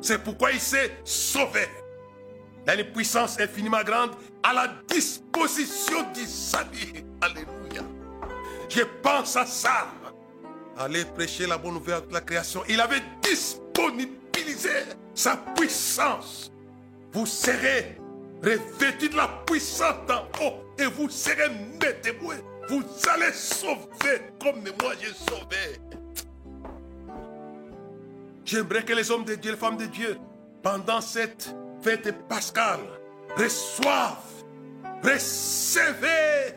C'est 0.00 0.22
pourquoi 0.22 0.52
il 0.52 0.60
s'est 0.60 0.92
sauvé. 1.04 1.66
A 2.66 2.74
une 2.74 2.84
puissance 2.92 3.40
infiniment 3.40 3.82
grande 3.82 4.10
à 4.42 4.52
la 4.52 4.68
disposition 4.88 6.02
du 6.12 6.24
salut. 6.26 7.04
Alléluia. 7.20 7.82
Je 8.68 8.82
pense 9.02 9.36
à 9.36 9.46
ça. 9.46 9.88
Aller 10.78 11.04
prêcher 11.04 11.46
la 11.46 11.58
bonne 11.58 11.74
nouvelle 11.74 12.06
de 12.08 12.14
la 12.14 12.20
création. 12.20 12.62
Il 12.68 12.80
avait 12.80 13.02
disponibilisé 13.22 14.70
sa 15.14 15.36
puissance. 15.36 16.50
Vous 17.12 17.26
serez 17.26 17.98
revêtus 18.42 19.10
de 19.10 19.16
la 19.16 19.28
puissance 19.46 20.06
d'en 20.06 20.22
haut 20.40 20.64
et 20.78 20.86
vous 20.86 21.08
serez 21.10 21.48
mes. 21.48 21.92
Vous 22.68 22.82
allez 23.12 23.32
sauver 23.32 24.22
comme 24.40 24.62
moi 24.80 24.94
j'ai 25.00 25.12
sauvé. 25.12 25.78
J'aimerais 28.44 28.84
que 28.84 28.92
les 28.92 29.10
hommes 29.10 29.24
de 29.24 29.34
Dieu, 29.34 29.52
les 29.52 29.56
femmes 29.56 29.76
de 29.76 29.86
Dieu, 29.86 30.18
pendant 30.62 31.00
cette 31.00 31.54
fête 31.82 32.12
pascale, 32.28 32.80
reçoivent, 33.36 34.44
recevez 35.02 36.54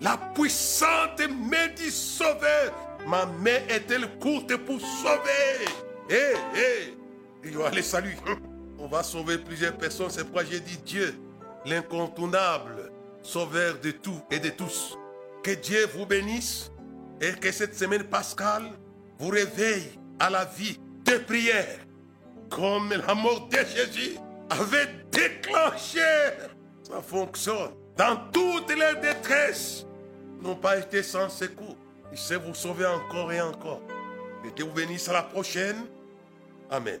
la 0.00 0.16
puissante 0.34 1.20
main 1.28 1.68
du 1.76 1.90
Sauveur. 1.90 2.72
Ma 3.06 3.26
main 3.26 3.60
est-elle 3.68 4.18
courte 4.18 4.56
pour 4.56 4.80
sauver? 4.80 5.64
Hé, 6.10 6.34
hé, 6.54 6.96
il 7.44 7.52
y 7.52 7.56
aura 7.56 7.70
les 7.70 7.82
saluts. 7.82 8.16
On 8.78 8.86
va 8.86 9.02
sauver 9.02 9.38
plusieurs 9.38 9.76
personnes. 9.76 10.10
C'est 10.10 10.24
pourquoi 10.24 10.44
j'ai 10.44 10.60
dit 10.60 10.78
Dieu, 10.84 11.14
l'incontournable, 11.64 12.92
sauveur 13.22 13.78
de 13.80 13.90
tout 13.90 14.20
et 14.30 14.38
de 14.38 14.50
tous. 14.50 14.96
Que 15.42 15.52
Dieu 15.52 15.86
vous 15.94 16.06
bénisse 16.06 16.70
et 17.20 17.32
que 17.32 17.50
cette 17.50 17.76
semaine 17.76 18.04
pascale 18.04 18.70
vous 19.18 19.28
réveille 19.28 19.98
à 20.18 20.30
la 20.30 20.44
vie 20.44 20.78
de 21.08 21.18
prière. 21.18 21.78
Comme 22.50 22.90
la 23.06 23.14
mort 23.14 23.48
de 23.48 23.58
Jésus 23.58 24.16
avait 24.50 24.88
déclenché. 25.10 26.00
Ça 26.82 27.02
fonctionne. 27.02 27.72
Dans 27.96 28.16
toutes 28.32 28.70
les 28.70 29.00
détresses, 29.00 29.86
n'ont 30.40 30.56
pas 30.56 30.78
été 30.78 31.02
sans 31.02 31.28
secours. 31.28 31.76
Il 32.12 32.18
sait 32.18 32.36
vous 32.36 32.54
sauver 32.54 32.86
encore 32.86 33.32
et 33.32 33.40
encore. 33.40 33.82
Que 34.42 34.50
Dieu 34.50 34.64
vous 34.64 34.72
bénisse 34.72 35.08
à 35.08 35.12
la 35.14 35.22
prochaine. 35.22 35.84
Amen. 36.70 37.00